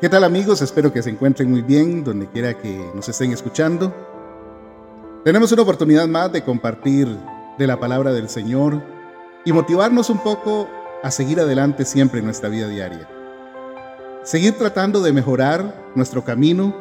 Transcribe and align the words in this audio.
¿Qué 0.00 0.08
tal 0.08 0.22
amigos? 0.22 0.62
Espero 0.62 0.92
que 0.92 1.02
se 1.02 1.10
encuentren 1.10 1.50
muy 1.50 1.60
bien 1.60 2.04
donde 2.04 2.28
quiera 2.28 2.56
que 2.56 2.88
nos 2.94 3.08
estén 3.08 3.32
escuchando. 3.32 3.92
Tenemos 5.24 5.50
una 5.50 5.62
oportunidad 5.62 6.06
más 6.06 6.30
de 6.30 6.44
compartir 6.44 7.08
de 7.58 7.66
la 7.66 7.80
palabra 7.80 8.12
del 8.12 8.28
Señor 8.28 8.80
y 9.44 9.52
motivarnos 9.52 10.08
un 10.08 10.22
poco 10.22 10.68
a 11.02 11.10
seguir 11.10 11.40
adelante 11.40 11.84
siempre 11.84 12.20
en 12.20 12.26
nuestra 12.26 12.48
vida 12.48 12.68
diaria. 12.68 13.08
Seguir 14.22 14.56
tratando 14.56 15.02
de 15.02 15.12
mejorar 15.12 15.90
nuestro 15.96 16.22
camino, 16.22 16.72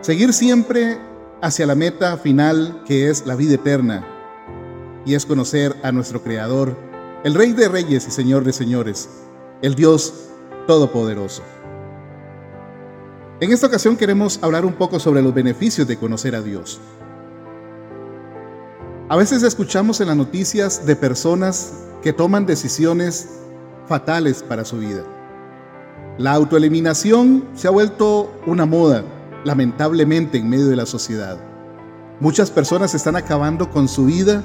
seguir 0.00 0.32
siempre 0.32 0.96
hacia 1.42 1.66
la 1.66 1.74
meta 1.74 2.16
final 2.16 2.84
que 2.86 3.10
es 3.10 3.26
la 3.26 3.36
vida 3.36 3.56
eterna 3.56 4.02
y 5.04 5.12
es 5.12 5.26
conocer 5.26 5.76
a 5.82 5.92
nuestro 5.92 6.22
Creador, 6.22 6.74
el 7.22 7.34
Rey 7.34 7.52
de 7.52 7.68
Reyes 7.68 8.08
y 8.08 8.10
Señor 8.10 8.44
de 8.44 8.54
Señores, 8.54 9.10
el 9.60 9.74
Dios 9.74 10.14
Todopoderoso. 10.66 11.42
En 13.40 13.52
esta 13.52 13.68
ocasión 13.68 13.96
queremos 13.96 14.38
hablar 14.42 14.66
un 14.66 14.74
poco 14.74 15.00
sobre 15.00 15.22
los 15.22 15.32
beneficios 15.32 15.88
de 15.88 15.96
conocer 15.96 16.34
a 16.34 16.42
Dios. 16.42 16.78
A 19.08 19.16
veces 19.16 19.42
escuchamos 19.42 19.98
en 20.02 20.08
las 20.08 20.16
noticias 20.16 20.84
de 20.84 20.94
personas 20.94 21.72
que 22.02 22.12
toman 22.12 22.44
decisiones 22.44 23.30
fatales 23.88 24.42
para 24.42 24.66
su 24.66 24.76
vida. 24.76 25.04
La 26.18 26.32
autoeliminación 26.32 27.48
se 27.54 27.66
ha 27.66 27.70
vuelto 27.70 28.30
una 28.44 28.66
moda, 28.66 29.04
lamentablemente, 29.42 30.36
en 30.36 30.50
medio 30.50 30.66
de 30.66 30.76
la 30.76 30.84
sociedad. 30.84 31.38
Muchas 32.20 32.50
personas 32.50 32.94
están 32.94 33.16
acabando 33.16 33.70
con 33.70 33.88
su 33.88 34.04
vida 34.04 34.42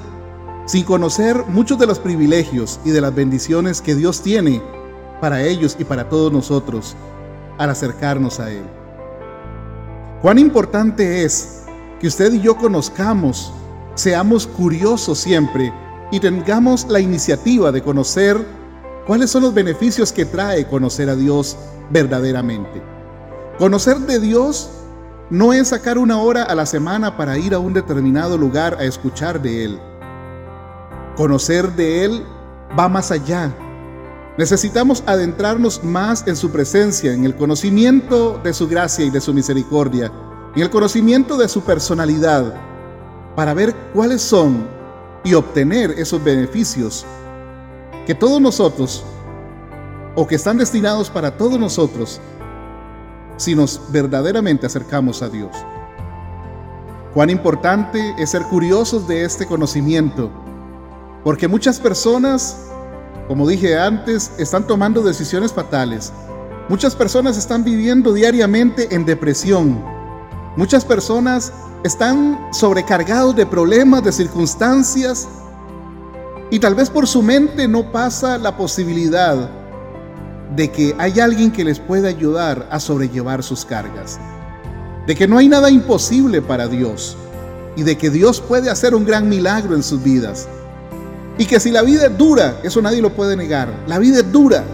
sin 0.64 0.84
conocer 0.84 1.44
muchos 1.48 1.78
de 1.78 1.86
los 1.86 1.98
privilegios 1.98 2.80
y 2.82 2.92
de 2.92 3.02
las 3.02 3.14
bendiciones 3.14 3.82
que 3.82 3.94
Dios 3.94 4.22
tiene 4.22 4.62
para 5.20 5.42
ellos 5.42 5.76
y 5.78 5.84
para 5.84 6.08
todos 6.08 6.32
nosotros 6.32 6.96
al 7.58 7.68
acercarnos 7.68 8.40
a 8.40 8.50
Él. 8.50 8.64
Cuán 10.22 10.38
importante 10.38 11.24
es 11.24 11.64
que 12.00 12.06
usted 12.06 12.32
y 12.32 12.40
yo 12.40 12.56
conozcamos, 12.56 13.52
seamos 13.94 14.46
curiosos 14.46 15.18
siempre 15.18 15.72
y 16.10 16.20
tengamos 16.20 16.86
la 16.88 17.00
iniciativa 17.00 17.70
de 17.70 17.82
conocer 17.82 18.38
cuáles 19.06 19.30
son 19.30 19.42
los 19.42 19.54
beneficios 19.54 20.12
que 20.12 20.24
trae 20.24 20.66
conocer 20.66 21.10
a 21.10 21.16
Dios 21.16 21.56
verdaderamente. 21.90 22.82
Conocer 23.58 23.98
de 23.98 24.18
Dios 24.18 24.70
no 25.30 25.52
es 25.52 25.68
sacar 25.68 25.98
una 25.98 26.18
hora 26.18 26.44
a 26.44 26.54
la 26.54 26.66
semana 26.66 27.16
para 27.16 27.36
ir 27.36 27.52
a 27.54 27.58
un 27.58 27.72
determinado 27.72 28.38
lugar 28.38 28.76
a 28.78 28.84
escuchar 28.84 29.42
de 29.42 29.64
Él. 29.64 29.80
Conocer 31.16 31.72
de 31.72 32.04
Él 32.04 32.24
va 32.78 32.88
más 32.88 33.10
allá. 33.10 33.52
Necesitamos 34.38 35.02
adentrarnos 35.06 35.82
más 35.82 36.26
en 36.26 36.36
su 36.36 36.50
presencia, 36.50 37.12
en 37.12 37.24
el 37.24 37.34
conocimiento 37.34 38.38
de 38.44 38.52
su 38.52 38.68
gracia 38.68 39.06
y 39.06 39.10
de 39.10 39.22
su 39.22 39.32
misericordia, 39.32 40.12
en 40.54 40.62
el 40.62 40.68
conocimiento 40.68 41.38
de 41.38 41.48
su 41.48 41.62
personalidad, 41.62 42.54
para 43.34 43.54
ver 43.54 43.74
cuáles 43.94 44.20
son 44.20 44.66
y 45.24 45.32
obtener 45.32 45.92
esos 45.92 46.22
beneficios 46.22 47.06
que 48.06 48.14
todos 48.14 48.38
nosotros, 48.38 49.04
o 50.14 50.26
que 50.26 50.34
están 50.34 50.58
destinados 50.58 51.08
para 51.08 51.36
todos 51.38 51.58
nosotros, 51.58 52.20
si 53.38 53.54
nos 53.54 53.80
verdaderamente 53.90 54.66
acercamos 54.66 55.22
a 55.22 55.30
Dios. 55.30 55.56
Cuán 57.14 57.30
importante 57.30 58.14
es 58.18 58.30
ser 58.30 58.42
curiosos 58.42 59.08
de 59.08 59.24
este 59.24 59.46
conocimiento, 59.46 60.30
porque 61.24 61.48
muchas 61.48 61.80
personas 61.80 62.66
como 63.28 63.48
dije 63.48 63.76
antes, 63.78 64.30
están 64.38 64.66
tomando 64.66 65.02
decisiones 65.02 65.52
fatales. 65.52 66.12
Muchas 66.68 66.94
personas 66.94 67.36
están 67.36 67.64
viviendo 67.64 68.12
diariamente 68.12 68.94
en 68.94 69.04
depresión. 69.04 69.82
Muchas 70.56 70.84
personas 70.84 71.52
están 71.82 72.48
sobrecargados 72.52 73.34
de 73.34 73.46
problemas, 73.46 74.04
de 74.04 74.12
circunstancias. 74.12 75.28
Y 76.50 76.60
tal 76.60 76.74
vez 76.74 76.88
por 76.88 77.06
su 77.08 77.22
mente 77.22 77.66
no 77.66 77.90
pasa 77.90 78.38
la 78.38 78.56
posibilidad 78.56 79.50
de 80.54 80.70
que 80.70 80.94
hay 80.98 81.18
alguien 81.18 81.50
que 81.50 81.64
les 81.64 81.80
pueda 81.80 82.08
ayudar 82.08 82.68
a 82.70 82.78
sobrellevar 82.78 83.42
sus 83.42 83.64
cargas. 83.64 84.20
De 85.06 85.14
que 85.16 85.26
no 85.26 85.38
hay 85.38 85.48
nada 85.48 85.70
imposible 85.70 86.42
para 86.42 86.68
Dios. 86.68 87.16
Y 87.76 87.82
de 87.82 87.98
que 87.98 88.10
Dios 88.10 88.40
puede 88.40 88.70
hacer 88.70 88.94
un 88.94 89.04
gran 89.04 89.28
milagro 89.28 89.74
en 89.74 89.82
sus 89.82 90.02
vidas. 90.02 90.48
Y 91.38 91.44
que 91.44 91.60
si 91.60 91.70
la 91.70 91.82
vida 91.82 92.06
es 92.06 92.16
dura, 92.16 92.60
eso 92.62 92.80
nadie 92.80 93.02
lo 93.02 93.12
puede 93.12 93.36
negar. 93.36 93.68
La 93.86 93.98
vida 93.98 94.18
es 94.18 94.32
dura. 94.32 94.64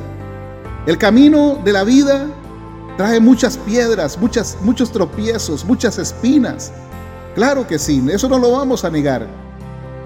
El 0.87 0.97
camino 0.97 1.59
de 1.65 1.73
la 1.73 1.85
vida 1.85 2.27
trae 2.97 3.21
muchas 3.21 3.57
piedras, 3.57 4.19
muchas, 4.19 4.59
muchos 4.63 4.93
tropiezos, 4.93 5.65
muchas 5.65 5.99
espinas. 5.99 6.73
Claro 7.35 7.67
que 7.67 7.79
sí, 7.79 8.03
eso 8.13 8.29
no 8.29 8.39
lo 8.39 8.53
vamos 8.53 8.85
a 8.85 8.91
negar. 8.91 9.27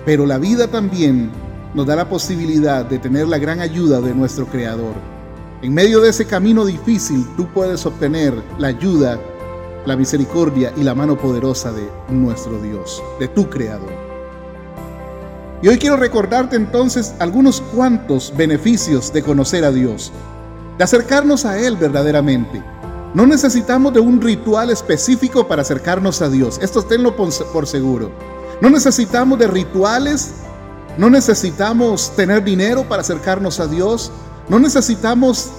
Pero 0.07 0.25
la 0.25 0.39
vida 0.39 0.69
también 0.69 1.31
nos 1.75 1.87
da 1.87 1.97
la 1.97 2.09
posibilidad 2.09 2.87
de 2.87 2.99
tener 2.99 3.29
la 3.29 3.39
gran 3.39 3.61
ayuda 3.61 4.01
de 4.01 4.15
nuestro 4.15 4.47
Creador. 4.47 4.95
En 5.63 5.75
medio 5.75 6.01
de 6.01 6.11
ese 6.11 6.27
camino 6.27 6.65
difícil, 6.65 7.27
tú 7.37 7.49
puedes 7.53 7.85
obtener 7.85 8.33
la 8.59 8.69
ayuda, 8.69 9.19
la 9.85 9.97
misericordia 9.97 10.73
y 10.77 10.83
la 10.83 10.95
mano 10.95 11.19
poderosa 11.19 11.73
de 11.73 11.89
nuestro 12.09 12.61
Dios, 12.63 13.03
de 13.19 13.29
tu 13.29 13.51
Creador. 13.51 14.06
Y 15.63 15.69
hoy 15.69 15.79
quiero 15.79 15.97
recordarte 15.97 16.55
entonces 16.55 17.15
algunos 17.19 17.61
cuantos 17.61 18.33
beneficios 18.37 19.13
de 19.13 19.23
conocer 19.23 19.65
a 19.65 19.73
Dios, 19.73 20.13
de 20.77 20.85
acercarnos 20.85 21.47
a 21.47 21.59
Él 21.59 21.77
verdaderamente. 21.77 22.63
No 23.15 23.27
necesitamos 23.27 23.95
de 23.95 24.01
un 24.01 24.21
ritual 24.21 24.69
específico 24.71 25.49
para 25.49 25.63
acercarnos 25.63 26.21
a 26.21 26.29
Dios, 26.29 26.59
esto 26.61 26.83
tenlo 26.83 27.17
por 27.17 27.67
seguro. 27.67 28.11
No 28.61 28.69
necesitamos 28.69 29.39
de 29.39 29.47
rituales, 29.47 30.33
no 30.99 31.09
necesitamos 31.09 32.15
tener 32.15 32.45
dinero 32.45 32.87
para 32.87 33.01
acercarnos 33.01 33.59
a 33.59 33.67
Dios, 33.67 34.13
no 34.51 34.59
necesitamos 34.59 35.51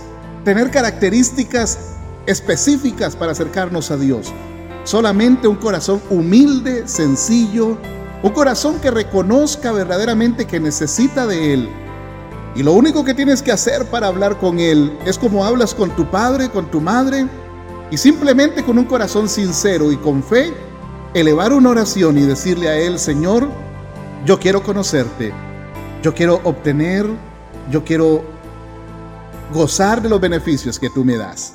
tener 0.46 0.70
características 0.70 1.80
específicas 2.28 3.16
para 3.16 3.32
acercarnos 3.32 3.90
a 3.90 3.98
Dios. 3.98 4.32
Solamente 4.84 5.48
un 5.48 5.58
corazón 5.58 6.02
humilde, 6.10 6.88
sencillo, 6.88 7.78
un 8.24 8.32
corazón 8.32 8.80
que 8.80 8.92
reconozca 8.92 9.72
verdaderamente 9.72 10.46
que 10.46 10.60
necesita 10.60 11.28
de 11.28 11.54
Él. 11.54 11.70
Y 12.56 12.64
lo 12.64 12.74
único 12.74 13.06
que 13.06 13.14
tienes 13.14 13.44
que 13.44 13.52
hacer 13.52 13.86
para 13.86 14.08
hablar 14.08 14.40
con 14.40 14.60
Él 14.60 14.98
es 15.06 15.18
como 15.18 15.46
hablas 15.46 15.76
con 15.76 15.92
tu 15.92 16.10
padre, 16.10 16.50
con 16.50 16.72
tu 16.72 16.82
madre, 16.82 17.28
y 17.92 17.98
simplemente 17.98 18.64
con 18.64 18.78
un 18.78 18.86
corazón 18.86 19.30
sincero 19.30 19.92
y 19.92 19.98
con 19.98 20.24
fe, 20.24 20.54
elevar 21.14 21.54
una 21.54 21.70
oración 21.70 22.18
y 22.18 22.22
decirle 22.22 22.68
a 22.68 22.78
Él, 22.78 23.00
Señor, 23.00 23.48
yo 24.26 24.40
quiero 24.40 24.64
conocerte, 24.64 25.32
yo 26.02 26.14
quiero 26.14 26.42
obtener, 26.44 27.06
yo 27.72 27.84
quiero 27.84 28.24
gozar 29.54 30.02
de 30.02 30.10
los 30.10 30.20
beneficios 30.20 30.80
que 30.80 30.90
tú 30.90 31.06
me 31.06 31.18
das. 31.18 31.54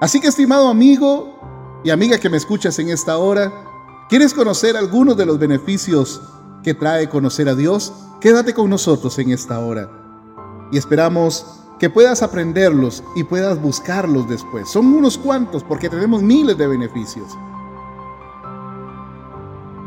Así 0.00 0.20
que 0.20 0.28
estimado 0.28 0.68
amigo 0.68 1.80
y 1.82 1.90
amiga 1.90 2.18
que 2.18 2.28
me 2.28 2.36
escuchas 2.36 2.78
en 2.78 2.90
esta 2.90 3.16
hora, 3.16 3.52
¿Quieres 4.08 4.32
conocer 4.32 4.74
algunos 4.74 5.18
de 5.18 5.26
los 5.26 5.38
beneficios 5.38 6.22
que 6.62 6.72
trae 6.72 7.10
conocer 7.10 7.46
a 7.46 7.54
Dios? 7.54 7.92
Quédate 8.22 8.54
con 8.54 8.70
nosotros 8.70 9.18
en 9.18 9.32
esta 9.32 9.58
hora 9.58 9.90
y 10.72 10.78
esperamos 10.78 11.44
que 11.78 11.90
puedas 11.90 12.22
aprenderlos 12.22 13.04
y 13.14 13.24
puedas 13.24 13.60
buscarlos 13.60 14.26
después. 14.26 14.70
Son 14.70 14.86
unos 14.86 15.18
cuantos 15.18 15.62
porque 15.62 15.90
tenemos 15.90 16.22
miles 16.22 16.56
de 16.56 16.66
beneficios. 16.66 17.36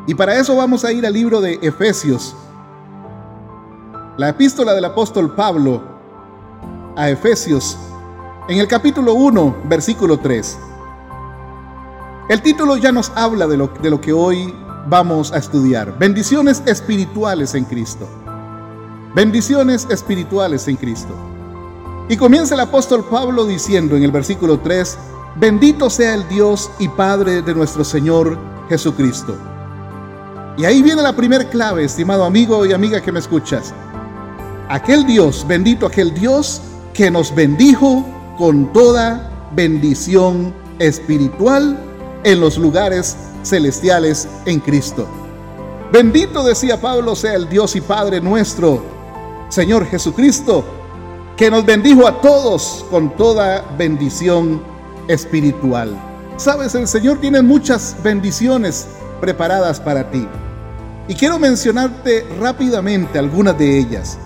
Y 0.05 0.13
para 0.13 0.35
eso 0.35 0.55
vamos 0.55 0.85
a 0.85 0.91
ir 0.91 1.03
al 1.03 1.13
libro 1.13 1.41
de 1.41 1.57
Efesios, 1.59 2.35
la 4.17 4.29
epístola 4.29 4.75
del 4.75 4.85
apóstol 4.85 5.33
Pablo 5.33 5.81
a 6.95 7.09
Efesios, 7.09 7.75
en 8.47 8.59
el 8.59 8.67
capítulo 8.67 9.15
1, 9.15 9.63
versículo 9.67 10.19
3. 10.19 10.59
El 12.31 12.41
título 12.41 12.77
ya 12.77 12.93
nos 12.93 13.11
habla 13.15 13.45
de 13.45 13.57
lo, 13.57 13.67
de 13.67 13.89
lo 13.89 13.99
que 13.99 14.13
hoy 14.13 14.55
vamos 14.87 15.33
a 15.33 15.37
estudiar. 15.37 15.99
Bendiciones 15.99 16.63
espirituales 16.65 17.55
en 17.55 17.65
Cristo. 17.65 18.07
Bendiciones 19.13 19.85
espirituales 19.89 20.65
en 20.69 20.77
Cristo. 20.77 21.13
Y 22.07 22.15
comienza 22.15 22.53
el 22.53 22.61
apóstol 22.61 23.03
Pablo 23.11 23.43
diciendo 23.43 23.97
en 23.97 24.03
el 24.03 24.11
versículo 24.11 24.61
3, 24.61 24.97
bendito 25.35 25.89
sea 25.89 26.13
el 26.13 26.25
Dios 26.29 26.71
y 26.79 26.87
Padre 26.87 27.41
de 27.41 27.53
nuestro 27.53 27.83
Señor 27.83 28.37
Jesucristo. 28.69 29.35
Y 30.57 30.63
ahí 30.63 30.81
viene 30.81 31.01
la 31.01 31.13
primer 31.13 31.49
clave, 31.49 31.83
estimado 31.83 32.23
amigo 32.23 32.65
y 32.65 32.71
amiga 32.71 33.01
que 33.01 33.11
me 33.11 33.19
escuchas. 33.19 33.73
Aquel 34.69 35.05
Dios, 35.05 35.45
bendito 35.45 35.85
aquel 35.85 36.13
Dios 36.13 36.61
que 36.93 37.11
nos 37.11 37.35
bendijo 37.35 38.05
con 38.37 38.71
toda 38.71 39.49
bendición 39.53 40.53
espiritual 40.79 41.90
en 42.23 42.39
los 42.39 42.57
lugares 42.57 43.17
celestiales 43.43 44.27
en 44.45 44.59
Cristo. 44.59 45.07
Bendito 45.91 46.43
decía 46.43 46.79
Pablo 46.79 47.15
sea 47.15 47.35
el 47.35 47.49
Dios 47.49 47.75
y 47.75 47.81
Padre 47.81 48.21
nuestro, 48.21 48.81
Señor 49.49 49.85
Jesucristo, 49.85 50.63
que 51.35 51.51
nos 51.51 51.65
bendijo 51.65 52.07
a 52.07 52.21
todos 52.21 52.85
con 52.89 53.15
toda 53.17 53.65
bendición 53.77 54.61
espiritual. 55.07 55.99
Sabes, 56.37 56.75
el 56.75 56.87
Señor 56.87 57.19
tiene 57.19 57.41
muchas 57.41 57.95
bendiciones 58.01 58.87
preparadas 59.19 59.79
para 59.79 60.09
ti. 60.09 60.27
Y 61.07 61.15
quiero 61.15 61.39
mencionarte 61.39 62.25
rápidamente 62.39 63.19
algunas 63.19 63.57
de 63.57 63.77
ellas. 63.77 64.17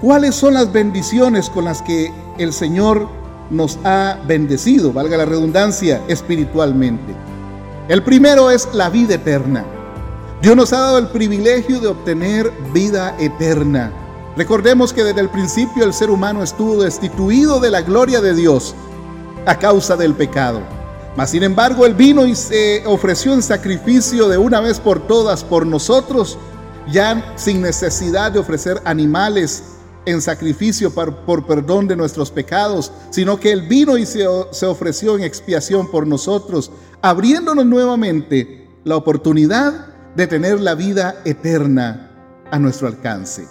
¿Cuáles 0.00 0.34
son 0.34 0.54
las 0.54 0.72
bendiciones 0.72 1.50
con 1.50 1.66
las 1.66 1.82
que 1.82 2.10
el 2.38 2.52
Señor 2.52 3.08
nos 3.50 3.78
ha 3.84 4.18
bendecido, 4.26 4.92
valga 4.92 5.18
la 5.18 5.26
redundancia, 5.26 6.00
espiritualmente? 6.08 7.29
El 7.90 8.04
primero 8.04 8.52
es 8.52 8.68
la 8.72 8.88
vida 8.88 9.16
eterna. 9.16 9.64
Dios 10.40 10.54
nos 10.54 10.72
ha 10.72 10.78
dado 10.78 10.98
el 10.98 11.08
privilegio 11.08 11.80
de 11.80 11.88
obtener 11.88 12.48
vida 12.72 13.16
eterna. 13.18 13.92
Recordemos 14.36 14.92
que 14.92 15.02
desde 15.02 15.20
el 15.20 15.28
principio 15.28 15.82
el 15.82 15.92
ser 15.92 16.08
humano 16.08 16.44
estuvo 16.44 16.84
destituido 16.84 17.58
de 17.58 17.72
la 17.72 17.82
gloria 17.82 18.20
de 18.20 18.32
Dios 18.32 18.76
a 19.44 19.58
causa 19.58 19.96
del 19.96 20.14
pecado. 20.14 20.60
Mas 21.16 21.30
sin 21.30 21.42
embargo, 21.42 21.84
Él 21.84 21.94
vino 21.94 22.26
y 22.26 22.36
se 22.36 22.84
ofreció 22.86 23.34
en 23.34 23.42
sacrificio 23.42 24.28
de 24.28 24.38
una 24.38 24.60
vez 24.60 24.78
por 24.78 25.04
todas 25.08 25.42
por 25.42 25.66
nosotros, 25.66 26.38
ya 26.92 27.34
sin 27.34 27.60
necesidad 27.60 28.30
de 28.30 28.38
ofrecer 28.38 28.80
animales 28.84 29.64
en 30.06 30.22
sacrificio 30.22 30.92
por, 30.94 31.44
perdón 31.44 31.88
de 31.88 31.96
nuestros 31.96 32.30
pecados, 32.30 32.92
sino 33.10 33.40
que 33.40 33.50
Él 33.50 33.62
vino 33.62 33.98
y 33.98 34.06
se, 34.06 34.24
se 34.52 34.66
ofreció 34.66 35.16
en 35.16 35.24
expiación 35.24 35.90
por 35.90 36.06
nosotros, 36.06 36.70
abriéndonos 37.02 37.66
nuevamente 37.66 38.68
la 38.84 38.96
oportunidad 38.96 39.86
de 40.16 40.26
tener 40.26 40.60
la 40.60 40.74
vida 40.74 41.16
eterna 41.24 42.10
a 42.50 42.58
nuestro 42.58 42.88
alcance. 42.88 43.46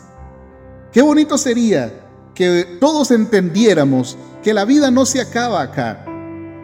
Qué 0.91 1.01
bonito 1.01 1.37
sería 1.37 1.91
que 2.33 2.77
todos 2.79 3.11
entendiéramos 3.11 4.17
que 4.43 4.53
la 4.53 4.65
vida 4.65 4.91
no 4.91 5.05
se 5.05 5.21
acaba 5.21 5.61
acá, 5.61 6.05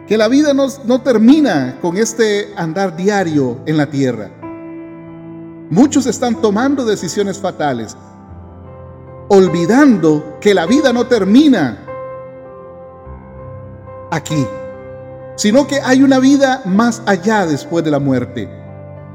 que 0.06 0.16
la 0.16 0.28
vida 0.28 0.52
no, 0.54 1.00
termina 1.02 1.78
con 1.80 1.96
este 1.96 2.52
andar 2.56 2.96
diario 2.96 3.60
en 3.66 3.76
la 3.76 3.86
tierra. 3.86 4.30
Muchos 5.70 6.06
están 6.06 6.40
tomando 6.40 6.84
decisiones 6.84 7.38
fatales, 7.38 7.96
olvidando 9.28 10.38
que 10.40 10.54
la 10.54 10.66
vida 10.66 10.92
no 10.92 11.06
termina 11.06 11.84
aquí, 14.10 14.46
sino 15.36 15.66
que 15.66 15.80
hay 15.80 16.02
una 16.02 16.18
vida 16.18 16.62
más 16.64 17.02
allá 17.06 17.46
después 17.46 17.84
de 17.84 17.90
la 17.90 17.98
muerte. 17.98 18.48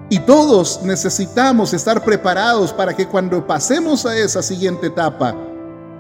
Y 0.10 0.20
todos 0.20 0.82
necesitamos 0.84 1.74
estar 1.74 2.04
preparados 2.04 2.74
para 2.74 2.96
que 2.96 3.08
cuando 3.08 3.46
pasemos 3.48 4.06
a 4.06 4.18
esa 4.18 4.42
siguiente 4.42 4.88
etapa, 4.88 5.36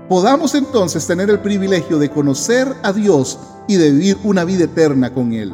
podamos 0.10 0.54
entonces 0.56 1.08
tener 1.08 1.30
el 1.30 1.40
privilegio 1.40 1.98
de 1.98 2.10
conocer 2.10 2.68
a 2.84 2.92
Dios 2.92 3.40
y 3.68 3.78
de 3.78 3.92
vivir 3.92 4.18
una 4.24 4.44
vida 4.44 4.66
eterna 4.66 5.14
con 5.14 5.32
Él. 5.32 5.54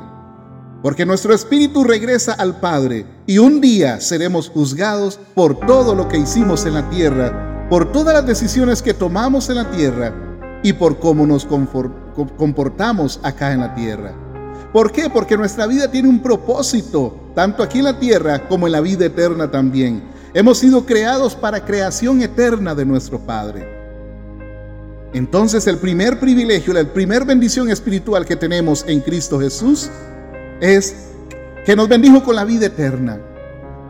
Porque 0.82 1.06
nuestro 1.06 1.34
espíritu 1.34 1.84
regresa 1.84 2.34
al 2.34 2.60
Padre 2.60 3.06
y 3.26 3.38
un 3.38 3.62
día 3.62 4.02
seremos 4.02 4.50
juzgados 4.50 5.20
por 5.36 5.60
todo 5.66 5.94
lo 5.94 6.08
que 6.08 6.18
hicimos 6.18 6.66
en 6.66 6.74
la 6.74 6.90
tierra, 6.90 7.68
por 7.70 7.92
todas 7.92 8.14
las 8.14 8.26
decisiones 8.26 8.82
que 8.82 8.94
tomamos 8.94 9.50
en 9.50 9.56
la 9.56 9.70
tierra 9.70 10.14
y 10.64 10.74
por 10.74 11.00
cómo 11.00 11.28
nos 11.28 11.46
comportamos 11.46 13.20
acá 13.24 13.54
en 13.54 13.60
la 13.60 13.76
tierra. 13.76 14.27
¿Por 14.74 14.92
qué? 14.92 15.10
Porque 15.10 15.38
nuestra 15.38 15.66
vida 15.66 15.90
tiene 15.90 16.10
un 16.10 16.22
propósito, 16.22 17.32
tanto 17.34 17.64
aquí 17.64 17.80
en 17.80 17.86
la 17.86 18.00
tierra 18.00 18.48
como 18.48 18.68
en 18.68 18.74
la 18.74 18.82
vida 18.82 19.06
eterna 19.06 19.50
también. 19.50 20.04
Hemos 20.34 20.60
sido 20.60 20.86
creados 20.86 21.36
para 21.36 21.64
creación 21.64 22.22
eterna 22.22 22.76
de 22.76 22.86
nuestro 22.86 23.20
Padre. 23.20 23.78
Entonces 25.14 25.66
el 25.68 25.78
primer 25.78 26.20
privilegio, 26.20 26.74
la 26.74 26.84
primer 26.84 27.24
bendición 27.26 27.70
espiritual 27.70 28.26
que 28.26 28.36
tenemos 28.36 28.84
en 28.88 29.00
Cristo 29.00 29.40
Jesús 29.40 29.90
es 30.60 30.96
que 31.66 31.76
nos 31.76 31.88
bendijo 31.88 32.24
con 32.24 32.36
la 32.36 32.44
vida 32.44 32.66
eterna. 32.66 33.20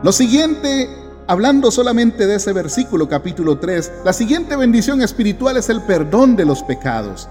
Lo 0.02 0.12
siguiente, 0.12 0.88
hablando 1.26 1.72
solamente 1.72 2.26
de 2.26 2.36
ese 2.36 2.52
versículo 2.52 3.08
capítulo 3.08 3.58
3, 3.58 3.92
la 4.04 4.12
siguiente 4.12 4.56
bendición 4.56 5.02
espiritual 5.02 5.56
es 5.56 5.68
el 5.68 5.82
perdón 5.82 6.36
de 6.36 6.44
los 6.44 6.62
pecados. 6.62 7.28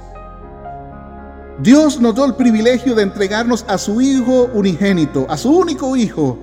Dios 1.59 1.99
nos 1.99 2.13
dio 2.13 2.25
el 2.25 2.35
privilegio 2.35 2.93
de 2.93 3.01
entregarnos 3.01 3.65
a 3.67 3.79
su 3.79 3.99
Hijo 3.99 4.47
unigénito, 4.53 5.25
a 5.27 5.37
su 5.37 5.49
único 5.49 5.95
Hijo, 5.95 6.37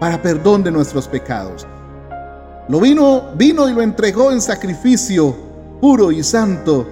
para 0.00 0.22
perdón 0.22 0.62
de 0.62 0.70
nuestros 0.70 1.06
pecados. 1.06 1.66
Lo 2.68 2.80
vino, 2.80 3.32
vino 3.36 3.68
y 3.68 3.74
lo 3.74 3.82
entregó 3.82 4.32
en 4.32 4.40
sacrificio 4.40 5.36
puro 5.82 6.10
y 6.10 6.22
santo, 6.22 6.88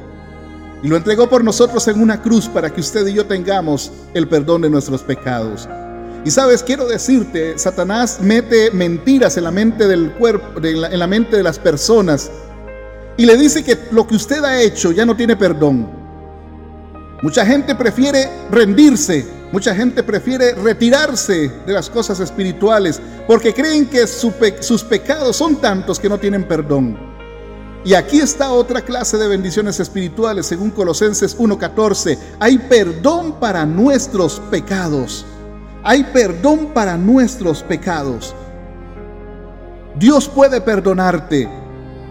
y 0.82 0.88
lo 0.88 0.96
entregó 0.96 1.30
por 1.30 1.42
nosotros 1.42 1.88
en 1.88 2.02
una 2.02 2.20
cruz 2.20 2.46
para 2.46 2.68
que 2.68 2.82
usted 2.82 3.06
y 3.06 3.14
yo 3.14 3.24
tengamos 3.24 3.90
el 4.12 4.28
perdón 4.28 4.60
de 4.60 4.68
nuestros 4.68 5.02
pecados. 5.02 5.66
Y 6.26 6.30
sabes, 6.30 6.62
quiero 6.62 6.86
decirte, 6.86 7.58
Satanás 7.58 8.18
mete 8.20 8.70
mentiras 8.72 9.38
en 9.38 9.44
la 9.44 9.50
mente 9.50 9.88
del 9.88 10.12
cuerpo, 10.12 10.60
en 10.62 10.98
la 10.98 11.06
mente 11.06 11.38
de 11.38 11.42
las 11.42 11.58
personas, 11.58 12.30
y 13.16 13.24
le 13.24 13.38
dice 13.38 13.64
que 13.64 13.78
lo 13.92 14.06
que 14.06 14.16
usted 14.16 14.44
ha 14.44 14.60
hecho 14.60 14.92
ya 14.92 15.06
no 15.06 15.16
tiene 15.16 15.36
perdón. 15.36 15.99
Mucha 17.22 17.44
gente 17.44 17.74
prefiere 17.74 18.28
rendirse, 18.50 19.26
mucha 19.52 19.74
gente 19.74 20.02
prefiere 20.02 20.54
retirarse 20.54 21.50
de 21.66 21.72
las 21.72 21.90
cosas 21.90 22.18
espirituales 22.20 23.00
porque 23.26 23.52
creen 23.52 23.86
que 23.86 24.06
sus 24.06 24.82
pecados 24.84 25.36
son 25.36 25.56
tantos 25.56 26.00
que 26.00 26.08
no 26.08 26.18
tienen 26.18 26.44
perdón. 26.48 27.10
Y 27.84 27.94
aquí 27.94 28.20
está 28.20 28.52
otra 28.52 28.82
clase 28.82 29.16
de 29.16 29.26
bendiciones 29.26 29.80
espirituales, 29.80 30.46
según 30.46 30.70
Colosenses 30.70 31.36
1:14. 31.38 32.18
Hay 32.38 32.58
perdón 32.58 33.40
para 33.40 33.64
nuestros 33.64 34.40
pecados. 34.50 35.24
Hay 35.82 36.04
perdón 36.04 36.72
para 36.74 36.96
nuestros 36.98 37.62
pecados. 37.62 38.34
Dios 39.98 40.28
puede 40.28 40.60
perdonarte. 40.60 41.48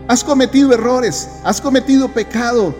Has 0.07 0.23
cometido 0.23 0.73
errores, 0.73 1.29
has 1.43 1.61
cometido 1.61 2.07
pecado, 2.09 2.73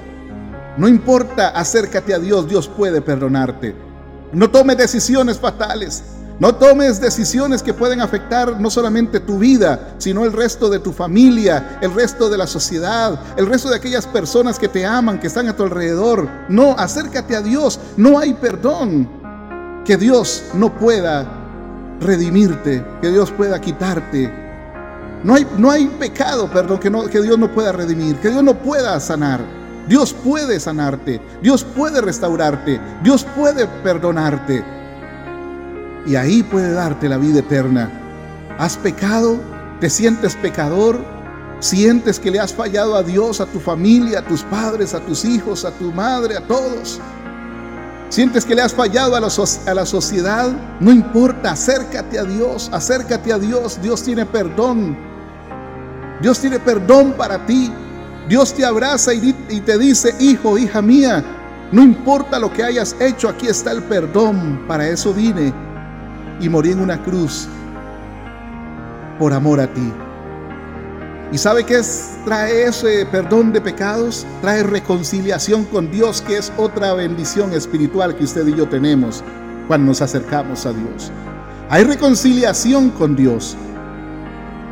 no 0.79 0.87
importa, 0.87 1.49
acércate 1.49 2.13
a 2.13 2.19
Dios, 2.19 2.47
Dios 2.47 2.69
puede 2.69 3.01
perdonarte. 3.01 3.75
No 4.31 4.49
tomes 4.49 4.77
decisiones 4.77 5.37
fatales. 5.37 6.03
No 6.39 6.55
tomes 6.55 7.01
decisiones 7.01 7.61
que 7.61 7.73
pueden 7.73 7.99
afectar 7.99 8.61
no 8.61 8.69
solamente 8.69 9.19
tu 9.19 9.39
vida, 9.39 9.95
sino 9.97 10.23
el 10.23 10.31
resto 10.31 10.69
de 10.69 10.79
tu 10.79 10.93
familia, 10.93 11.79
el 11.81 11.93
resto 11.93 12.29
de 12.29 12.37
la 12.37 12.47
sociedad, 12.47 13.19
el 13.35 13.45
resto 13.45 13.69
de 13.69 13.75
aquellas 13.75 14.07
personas 14.07 14.57
que 14.57 14.69
te 14.69 14.85
aman, 14.85 15.19
que 15.19 15.27
están 15.27 15.49
a 15.49 15.55
tu 15.57 15.63
alrededor. 15.63 16.29
No, 16.47 16.77
acércate 16.77 17.35
a 17.35 17.41
Dios. 17.41 17.77
No 17.97 18.17
hay 18.17 18.33
perdón 18.35 19.09
que 19.83 19.97
Dios 19.97 20.45
no 20.53 20.73
pueda 20.73 21.27
redimirte, 21.99 22.85
que 23.01 23.09
Dios 23.09 23.31
pueda 23.31 23.59
quitarte. 23.59 24.33
No 25.25 25.35
hay, 25.35 25.45
no 25.57 25.69
hay 25.69 25.87
pecado, 25.87 26.49
perdón, 26.49 26.79
que, 26.79 26.89
no, 26.89 27.03
que 27.07 27.21
Dios 27.21 27.37
no 27.37 27.53
pueda 27.53 27.73
redimir, 27.73 28.15
que 28.15 28.29
Dios 28.29 28.43
no 28.43 28.53
pueda 28.53 28.97
sanar. 29.01 29.58
Dios 29.89 30.13
puede 30.13 30.59
sanarte, 30.59 31.19
Dios 31.41 31.63
puede 31.63 31.99
restaurarte, 31.99 32.79
Dios 33.01 33.25
puede 33.35 33.65
perdonarte. 33.65 34.63
Y 36.05 36.15
ahí 36.15 36.43
puede 36.43 36.71
darte 36.73 37.09
la 37.09 37.17
vida 37.17 37.39
eterna. 37.39 37.89
¿Has 38.59 38.77
pecado? 38.77 39.39
¿Te 39.79 39.89
sientes 39.89 40.35
pecador? 40.35 41.03
¿Sientes 41.59 42.19
que 42.19 42.29
le 42.29 42.39
has 42.39 42.53
fallado 42.53 42.95
a 42.95 43.01
Dios, 43.01 43.41
a 43.41 43.47
tu 43.47 43.59
familia, 43.59 44.19
a 44.19 44.25
tus 44.25 44.43
padres, 44.43 44.93
a 44.93 44.99
tus 44.99 45.25
hijos, 45.25 45.65
a 45.65 45.71
tu 45.71 45.91
madre, 45.91 46.37
a 46.37 46.41
todos? 46.41 46.99
¿Sientes 48.09 48.45
que 48.45 48.53
le 48.53 48.61
has 48.61 48.75
fallado 48.75 49.15
a 49.15 49.19
la, 49.19 49.29
a 49.65 49.73
la 49.73 49.85
sociedad? 49.87 50.51
No 50.79 50.91
importa, 50.91 51.53
acércate 51.53 52.19
a 52.19 52.25
Dios, 52.25 52.69
acércate 52.71 53.33
a 53.33 53.39
Dios. 53.39 53.81
Dios 53.81 54.03
tiene 54.03 54.27
perdón. 54.27 54.95
Dios 56.21 56.37
tiene 56.39 56.59
perdón 56.59 57.13
para 57.13 57.43
ti. 57.47 57.73
Dios 58.27 58.53
te 58.53 58.65
abraza 58.65 59.13
y, 59.13 59.33
te 59.61 59.77
dice, 59.77 60.13
hijo, 60.19 60.57
hija 60.57 60.81
mía, 60.81 61.23
no 61.71 61.81
importa 61.81 62.39
lo 62.39 62.51
que 62.51 62.63
hayas 62.63 62.95
hecho, 62.99 63.29
aquí 63.29 63.47
está 63.47 63.71
el 63.71 63.83
perdón. 63.83 64.65
Para 64.67 64.87
eso 64.87 65.13
vine 65.13 65.53
y 66.39 66.49
morí 66.49 66.71
en 66.71 66.79
una 66.79 67.01
cruz 67.03 67.47
por 69.17 69.33
amor 69.33 69.59
a 69.59 69.67
ti. 69.73 69.93
¿Y 71.31 71.37
sabe 71.37 71.63
qué 71.63 71.77
es, 71.77 72.17
trae 72.25 72.63
ese 72.63 73.05
perdón 73.05 73.53
de 73.53 73.61
pecados? 73.61 74.25
Trae 74.41 74.63
reconciliación 74.63 75.65
con 75.65 75.91
Dios, 75.91 76.21
que 76.21 76.37
es 76.37 76.51
otra 76.57 76.93
bendición 76.93 77.53
espiritual 77.53 78.15
que 78.15 78.23
usted 78.23 78.47
y 78.47 78.55
yo 78.55 78.67
tenemos 78.67 79.23
cuando 79.67 79.87
nos 79.87 80.01
acercamos 80.01 80.65
a 80.65 80.73
Dios. 80.73 81.11
Hay 81.69 81.83
reconciliación 81.83 82.89
con 82.89 83.15
Dios. 83.15 83.55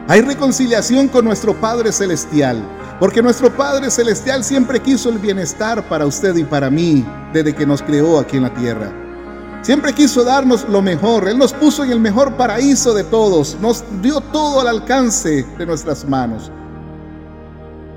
Hay 0.07 0.21
reconciliación 0.21 1.09
con 1.09 1.25
nuestro 1.25 1.53
Padre 1.53 1.91
Celestial. 1.91 2.63
Porque 2.99 3.21
nuestro 3.21 3.55
Padre 3.55 3.91
Celestial 3.91 4.43
siempre 4.43 4.79
quiso 4.79 5.09
el 5.09 5.19
bienestar 5.19 5.87
para 5.87 6.05
usted 6.05 6.35
y 6.35 6.43
para 6.43 6.69
mí 6.69 7.05
desde 7.31 7.53
que 7.53 7.65
nos 7.65 7.83
creó 7.83 8.19
aquí 8.19 8.37
en 8.37 8.43
la 8.43 8.53
tierra. 8.53 8.91
Siempre 9.61 9.93
quiso 9.93 10.23
darnos 10.23 10.67
lo 10.67 10.81
mejor. 10.81 11.27
Él 11.27 11.37
nos 11.37 11.53
puso 11.53 11.83
en 11.83 11.91
el 11.91 11.99
mejor 11.99 12.37
paraíso 12.37 12.93
de 12.93 13.03
todos. 13.03 13.57
Nos 13.61 13.83
dio 14.01 14.21
todo 14.21 14.61
al 14.61 14.67
alcance 14.67 15.45
de 15.57 15.65
nuestras 15.65 16.07
manos. 16.07 16.51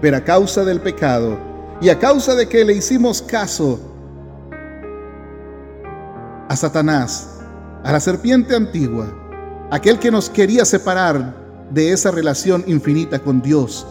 Pero 0.03 0.17
a 0.19 0.21
causa 0.21 0.65
del 0.65 0.81
pecado 0.81 1.39
y 1.81 1.89
a 1.89 1.99
causa 1.99 2.35
de 2.35 2.49
que 2.49 2.65
le 2.65 2.75
hicimos 2.75 3.23
caso, 3.23 3.81
a 6.49 6.57
Satanás, 6.57 7.39
a 7.85 7.93
la 7.93 8.01
serpiente 8.01 8.57
antigua, 8.57 9.07
aquel 9.71 9.99
que 9.99 10.11
nos 10.11 10.29
quería 10.29 10.65
separar 10.65 11.35
de 11.71 11.93
esa 11.93 12.11
relación 12.11 12.65
infinita 12.67 13.21
con 13.21 13.41
Dios, 13.41 13.87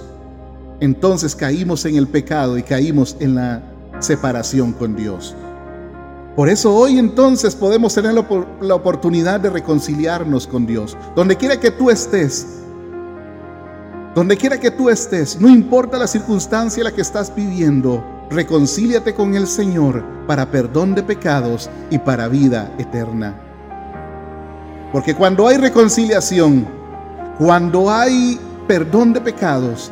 entonces 0.79 1.35
caímos 1.35 1.85
en 1.85 1.95
el 1.95 2.07
pecado 2.07 2.57
y 2.57 2.63
caímos 2.63 3.17
en 3.19 3.35
la 3.35 3.61
separación 3.99 4.73
con 4.73 4.95
Dios. 4.95 5.35
Por 6.35 6.47
eso 6.47 6.73
hoy 6.73 6.97
entonces 6.97 7.55
podemos 7.55 7.93
tener 7.93 8.13
la 8.61 8.75
oportunidad 8.75 9.41
de 9.41 9.49
reconciliarnos 9.49 10.47
con 10.47 10.65
Dios. 10.65 10.95
Donde 11.15 11.35
quiera 11.35 11.59
que 11.59 11.71
tú 11.71 11.89
estés, 11.89 12.61
donde 14.15 14.37
quiera 14.37 14.57
que 14.57 14.71
tú 14.71 14.89
estés, 14.89 15.39
no 15.41 15.49
importa 15.49 15.97
la 15.97 16.07
circunstancia 16.07 16.79
en 16.79 16.85
la 16.85 16.93
que 16.93 17.01
estás 17.01 17.33
viviendo, 17.35 18.03
reconcíliate 18.29 19.13
con 19.13 19.35
el 19.35 19.47
Señor 19.47 20.03
para 20.27 20.49
perdón 20.49 20.95
de 20.95 21.03
pecados 21.03 21.69
y 21.89 21.97
para 21.97 22.29
vida 22.29 22.73
eterna. 22.77 23.35
Porque 24.93 25.15
cuando 25.15 25.47
hay 25.47 25.57
reconciliación, 25.57 26.65
cuando 27.37 27.91
hay 27.91 28.39
perdón 28.67 29.13
de 29.13 29.21
pecados 29.21 29.91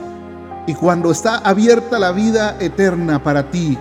y 0.67 0.75
cuando 0.75 1.11
está 1.11 1.37
abierta 1.37 1.97
la 1.97 2.11
vida 2.11 2.57
eterna 2.59 3.23
para 3.23 3.49
ti, 3.49 3.77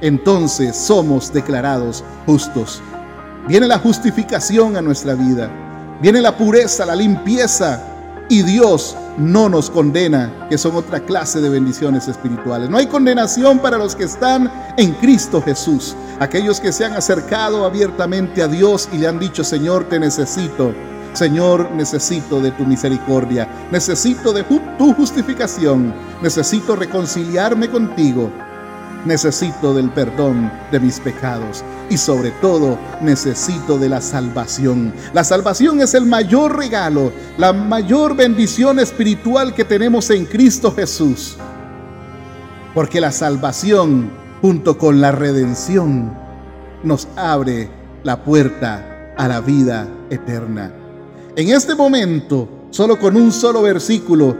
entonces 0.00 0.74
somos 0.74 1.32
declarados 1.32 2.02
justos. 2.26 2.82
Viene 3.46 3.66
la 3.66 3.78
justificación 3.78 4.76
a 4.76 4.82
nuestra 4.82 5.14
vida, 5.14 5.50
viene 6.00 6.20
la 6.20 6.36
pureza, 6.36 6.86
la 6.86 6.96
limpieza 6.96 7.82
y 8.28 8.42
Dios 8.42 8.96
no 9.18 9.48
nos 9.48 9.68
condena, 9.70 10.46
que 10.48 10.56
son 10.56 10.76
otra 10.76 11.00
clase 11.00 11.40
de 11.40 11.48
bendiciones 11.48 12.08
espirituales. 12.08 12.70
No 12.70 12.78
hay 12.78 12.86
condenación 12.86 13.58
para 13.58 13.76
los 13.76 13.94
que 13.94 14.04
están 14.04 14.50
en 14.76 14.92
Cristo 14.94 15.42
Jesús, 15.42 15.94
aquellos 16.20 16.58
que 16.60 16.72
se 16.72 16.84
han 16.84 16.92
acercado 16.92 17.66
abiertamente 17.66 18.42
a 18.42 18.48
Dios 18.48 18.88
y 18.92 18.98
le 18.98 19.08
han 19.08 19.18
dicho, 19.18 19.44
Señor, 19.44 19.84
te 19.88 19.98
necesito. 19.98 20.72
Señor, 21.18 21.72
necesito 21.72 22.40
de 22.40 22.52
tu 22.52 22.64
misericordia, 22.64 23.48
necesito 23.72 24.32
de 24.32 24.44
tu 24.78 24.94
justificación, 24.94 25.92
necesito 26.22 26.76
reconciliarme 26.76 27.68
contigo 27.68 28.30
necesito 29.04 29.74
del 29.74 29.90
perdón 29.90 30.50
de 30.70 30.80
mis 30.80 31.00
pecados 31.00 31.64
y 31.90 31.96
sobre 31.96 32.30
todo 32.32 32.78
necesito 33.00 33.78
de 33.78 33.88
la 33.88 34.00
salvación. 34.00 34.92
La 35.12 35.24
salvación 35.24 35.80
es 35.80 35.94
el 35.94 36.06
mayor 36.06 36.56
regalo, 36.56 37.12
la 37.36 37.52
mayor 37.52 38.16
bendición 38.16 38.78
espiritual 38.78 39.54
que 39.54 39.64
tenemos 39.64 40.10
en 40.10 40.26
Cristo 40.26 40.72
Jesús. 40.74 41.36
Porque 42.74 43.00
la 43.00 43.12
salvación 43.12 44.10
junto 44.40 44.78
con 44.78 45.00
la 45.00 45.12
redención 45.12 46.12
nos 46.82 47.08
abre 47.16 47.70
la 48.04 48.22
puerta 48.24 49.14
a 49.16 49.26
la 49.26 49.40
vida 49.40 49.88
eterna. 50.10 50.72
En 51.38 51.50
este 51.50 51.76
momento, 51.76 52.48
solo 52.70 52.98
con 52.98 53.14
un 53.14 53.30
solo 53.30 53.62
versículo, 53.62 54.36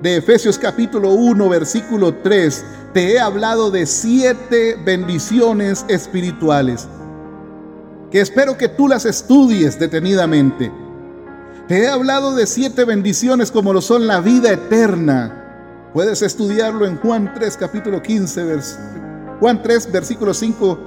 de 0.00 0.16
Efesios 0.16 0.58
capítulo 0.58 1.10
1, 1.10 1.46
versículo 1.46 2.14
3, 2.22 2.64
te 2.94 3.12
he 3.12 3.20
hablado 3.20 3.70
de 3.70 3.84
siete 3.84 4.78
bendiciones 4.82 5.84
espirituales, 5.88 6.88
que 8.10 8.22
espero 8.22 8.56
que 8.56 8.70
tú 8.70 8.88
las 8.88 9.04
estudies 9.04 9.78
detenidamente. 9.78 10.72
Te 11.66 11.82
he 11.82 11.88
hablado 11.88 12.34
de 12.34 12.46
siete 12.46 12.86
bendiciones 12.86 13.50
como 13.50 13.74
lo 13.74 13.82
son 13.82 14.06
la 14.06 14.22
vida 14.22 14.50
eterna. 14.50 15.90
Puedes 15.92 16.22
estudiarlo 16.22 16.86
en 16.86 16.96
Juan 16.96 17.30
3, 17.34 17.58
capítulo 17.58 18.02
15, 18.02 18.58
Juan 19.38 19.62
3, 19.62 19.92
versículo 19.92 20.32
5. 20.32 20.78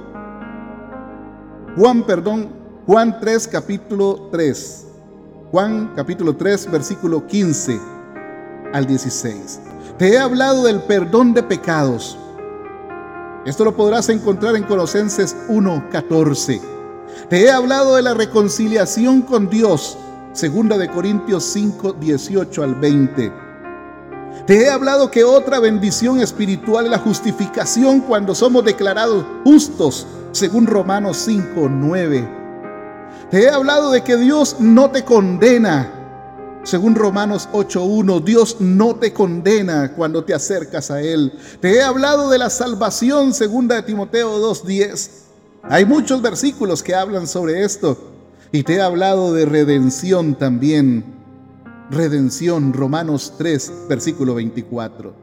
Juan, 1.76 2.02
perdón, 2.04 2.50
Juan 2.84 3.20
3, 3.20 3.46
capítulo 3.46 4.28
3. 4.32 4.88
Juan 5.52 5.92
capítulo 5.94 6.34
3, 6.34 6.70
versículo 6.70 7.26
15 7.26 7.78
al 8.72 8.86
16. 8.86 9.60
Te 9.98 10.14
he 10.14 10.18
hablado 10.18 10.64
del 10.64 10.80
perdón 10.84 11.34
de 11.34 11.42
pecados. 11.42 12.16
Esto 13.44 13.66
lo 13.66 13.76
podrás 13.76 14.08
encontrar 14.08 14.56
en 14.56 14.62
Colosenses 14.62 15.36
1:14. 15.50 16.58
Te 17.28 17.42
he 17.42 17.50
hablado 17.50 17.96
de 17.96 18.02
la 18.02 18.14
reconciliación 18.14 19.20
con 19.20 19.50
Dios, 19.50 19.98
segunda 20.32 20.78
de 20.78 20.88
Corintios 20.88 21.44
5, 21.44 21.92
18 22.00 22.62
al 22.62 22.74
20. 22.74 23.30
Te 24.46 24.62
he 24.62 24.70
hablado 24.70 25.10
que 25.10 25.22
otra 25.22 25.60
bendición 25.60 26.22
espiritual 26.22 26.86
es 26.86 26.92
la 26.92 26.98
justificación 26.98 28.00
cuando 28.00 28.34
somos 28.34 28.64
declarados 28.64 29.26
justos, 29.44 30.06
según 30.30 30.66
Romanos 30.66 31.18
5, 31.18 31.68
9. 31.68 32.41
Te 33.32 33.44
he 33.44 33.48
hablado 33.48 33.90
de 33.90 34.04
que 34.04 34.18
Dios 34.18 34.56
no 34.60 34.90
te 34.90 35.06
condena, 35.06 36.60
según 36.64 36.94
Romanos 36.94 37.48
8.1, 37.54 38.22
Dios 38.22 38.58
no 38.60 38.96
te 38.96 39.14
condena 39.14 39.94
cuando 39.96 40.22
te 40.22 40.34
acercas 40.34 40.90
a 40.90 41.00
Él. 41.00 41.32
Te 41.58 41.76
he 41.76 41.82
hablado 41.82 42.28
de 42.28 42.36
la 42.36 42.50
salvación, 42.50 43.32
segunda 43.32 43.76
de 43.76 43.84
Timoteo 43.84 44.38
2.10. 44.38 45.08
Hay 45.62 45.86
muchos 45.86 46.20
versículos 46.20 46.82
que 46.82 46.94
hablan 46.94 47.26
sobre 47.26 47.64
esto. 47.64 47.96
Y 48.52 48.64
te 48.64 48.74
he 48.74 48.82
hablado 48.82 49.32
de 49.32 49.46
redención 49.46 50.34
también. 50.34 51.02
Redención, 51.90 52.74
Romanos 52.74 53.32
3, 53.38 53.72
versículo 53.88 54.34
24. 54.34 55.14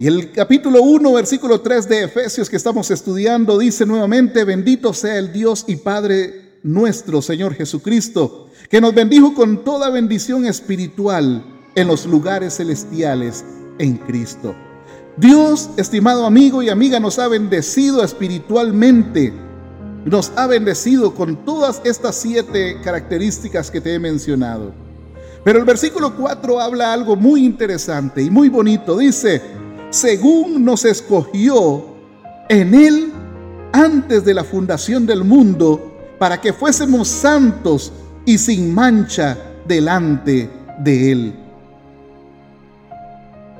Y 0.00 0.08
el 0.08 0.32
capítulo 0.32 0.82
1, 0.82 1.12
versículo 1.12 1.60
3 1.60 1.88
de 1.88 2.02
Efesios 2.02 2.50
que 2.50 2.56
estamos 2.56 2.90
estudiando 2.90 3.58
dice 3.58 3.86
nuevamente, 3.86 4.42
bendito 4.42 4.92
sea 4.92 5.18
el 5.18 5.32
Dios 5.32 5.64
y 5.68 5.76
Padre 5.76 6.43
nuestro 6.64 7.22
Señor 7.22 7.54
Jesucristo 7.54 8.48
que 8.70 8.80
nos 8.80 8.94
bendijo 8.94 9.34
con 9.34 9.62
toda 9.62 9.90
bendición 9.90 10.46
espiritual 10.46 11.44
en 11.76 11.86
los 11.86 12.06
lugares 12.06 12.56
celestiales 12.56 13.44
en 13.78 13.98
Cristo. 13.98 14.54
Dios, 15.16 15.70
estimado 15.76 16.26
amigo 16.26 16.62
y 16.62 16.70
amiga, 16.70 16.98
nos 16.98 17.18
ha 17.18 17.28
bendecido 17.28 18.02
espiritualmente. 18.02 19.32
Nos 20.04 20.32
ha 20.36 20.46
bendecido 20.46 21.14
con 21.14 21.44
todas 21.44 21.80
estas 21.84 22.16
siete 22.16 22.78
características 22.82 23.70
que 23.70 23.80
te 23.80 23.94
he 23.94 23.98
mencionado. 23.98 24.72
Pero 25.44 25.58
el 25.58 25.64
versículo 25.64 26.16
4 26.16 26.60
habla 26.60 26.92
algo 26.92 27.14
muy 27.14 27.44
interesante 27.44 28.22
y 28.22 28.30
muy 28.30 28.48
bonito. 28.48 28.98
Dice, 28.98 29.42
según 29.90 30.64
nos 30.64 30.84
escogió 30.84 31.84
en 32.48 32.74
Él 32.74 33.12
antes 33.72 34.24
de 34.24 34.34
la 34.34 34.44
fundación 34.44 35.06
del 35.06 35.24
mundo, 35.24 35.93
para 36.24 36.40
que 36.40 36.54
fuésemos 36.54 37.06
santos 37.06 37.92
y 38.24 38.38
sin 38.38 38.72
mancha 38.72 39.36
delante 39.68 40.48
de 40.78 41.12
Él. 41.12 41.34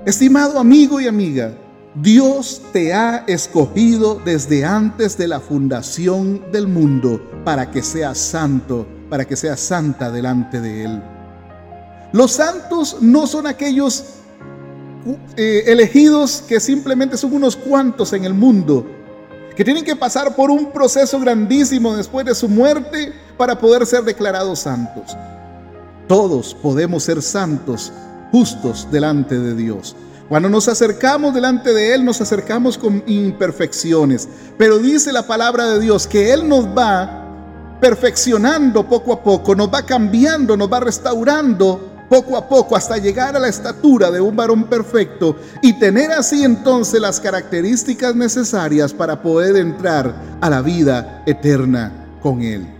Estimado 0.06 0.58
amigo 0.58 0.98
y 0.98 1.06
amiga, 1.06 1.52
Dios 1.94 2.62
te 2.72 2.94
ha 2.94 3.24
escogido 3.26 4.18
desde 4.24 4.64
antes 4.64 5.18
de 5.18 5.28
la 5.28 5.40
fundación 5.40 6.50
del 6.52 6.66
mundo 6.66 7.20
para 7.44 7.70
que 7.70 7.82
seas 7.82 8.16
santo, 8.16 8.86
para 9.10 9.26
que 9.26 9.36
seas 9.36 9.60
santa 9.60 10.10
delante 10.10 10.58
de 10.62 10.84
Él. 10.86 11.02
Los 12.14 12.32
santos 12.32 12.96
no 13.02 13.26
son 13.26 13.46
aquellos 13.46 14.04
eh, 15.36 15.64
elegidos 15.66 16.42
que 16.48 16.58
simplemente 16.60 17.18
son 17.18 17.34
unos 17.34 17.56
cuantos 17.56 18.14
en 18.14 18.24
el 18.24 18.32
mundo, 18.32 18.86
que 19.56 19.64
tienen 19.64 19.84
que 19.84 19.96
pasar 19.96 20.34
por 20.34 20.50
un 20.50 20.72
proceso 20.72 21.18
grandísimo 21.20 21.96
después 21.96 22.26
de 22.26 22.34
su 22.34 22.48
muerte 22.48 23.12
para 23.36 23.58
poder 23.58 23.86
ser 23.86 24.02
declarados 24.02 24.60
santos. 24.60 25.16
Todos 26.08 26.54
podemos 26.54 27.04
ser 27.04 27.22
santos, 27.22 27.92
justos 28.30 28.88
delante 28.90 29.38
de 29.38 29.54
Dios. 29.54 29.96
Cuando 30.28 30.48
nos 30.48 30.68
acercamos 30.68 31.34
delante 31.34 31.72
de 31.72 31.94
Él, 31.94 32.04
nos 32.04 32.20
acercamos 32.20 32.78
con 32.78 33.02
imperfecciones. 33.06 34.28
Pero 34.58 34.78
dice 34.78 35.12
la 35.12 35.26
palabra 35.26 35.70
de 35.70 35.80
Dios 35.80 36.06
que 36.06 36.32
Él 36.32 36.48
nos 36.48 36.66
va 36.66 37.20
perfeccionando 37.80 38.88
poco 38.88 39.12
a 39.12 39.22
poco, 39.22 39.54
nos 39.54 39.72
va 39.72 39.84
cambiando, 39.84 40.56
nos 40.56 40.72
va 40.72 40.80
restaurando 40.80 41.93
poco 42.14 42.36
a 42.36 42.48
poco 42.48 42.76
hasta 42.76 42.96
llegar 42.96 43.34
a 43.34 43.40
la 43.40 43.48
estatura 43.48 44.08
de 44.08 44.20
un 44.20 44.36
varón 44.36 44.68
perfecto 44.68 45.34
y 45.60 45.72
tener 45.80 46.12
así 46.12 46.44
entonces 46.44 47.00
las 47.00 47.18
características 47.18 48.14
necesarias 48.14 48.92
para 48.92 49.20
poder 49.20 49.56
entrar 49.56 50.14
a 50.40 50.48
la 50.48 50.62
vida 50.62 51.24
eterna 51.26 51.90
con 52.22 52.40
Él. 52.42 52.73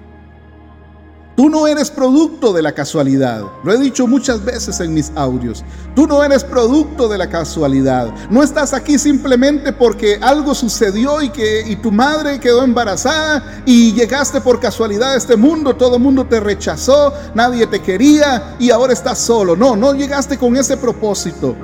Tú 1.37 1.49
no 1.49 1.67
eres 1.67 1.91
producto 1.91 2.53
de 2.53 2.63
la 2.63 2.73
casualidad. 2.73 3.43
Lo 3.65 3.73
he 3.73 3.79
dicho 3.79 4.07
muchas 4.07 4.45
veces 4.45 4.79
en 4.79 4.95
mis 4.95 5.11
audios. 5.17 5.65
Tú 5.97 6.07
no 6.07 6.23
eres 6.23 6.45
producto 6.45 7.09
de 7.09 7.19
la 7.19 7.29
casualidad. 7.29 8.15
No 8.31 8.43
estás 8.43 8.73
aquí 8.73 8.99
simplemente 9.01 9.73
porque 9.73 10.19
algo 10.23 10.55
sucedió 10.55 11.21
y 11.23 11.31
que 11.31 11.65
y 11.67 11.75
tu 11.75 11.91
madre 11.91 12.39
quedó 12.39 12.63
embarazada 12.63 13.63
y 13.67 13.93
llegaste 13.95 14.41
por 14.41 14.61
casualidad 14.61 15.15
a 15.15 15.17
este 15.17 15.35
mundo. 15.35 15.75
Todo 15.75 15.97
el 15.97 16.03
mundo 16.03 16.25
te 16.25 16.39
rechazó, 16.39 17.13
nadie 17.35 17.67
te 17.67 17.83
quería 17.83 18.55
y 18.61 18.71
ahora 18.71 18.93
estás 18.93 19.19
solo. 19.19 19.57
No, 19.57 19.75
no 19.75 19.93
llegaste 19.93 20.39
con 20.39 20.57
ese 20.57 20.77
propósito. 20.77 21.57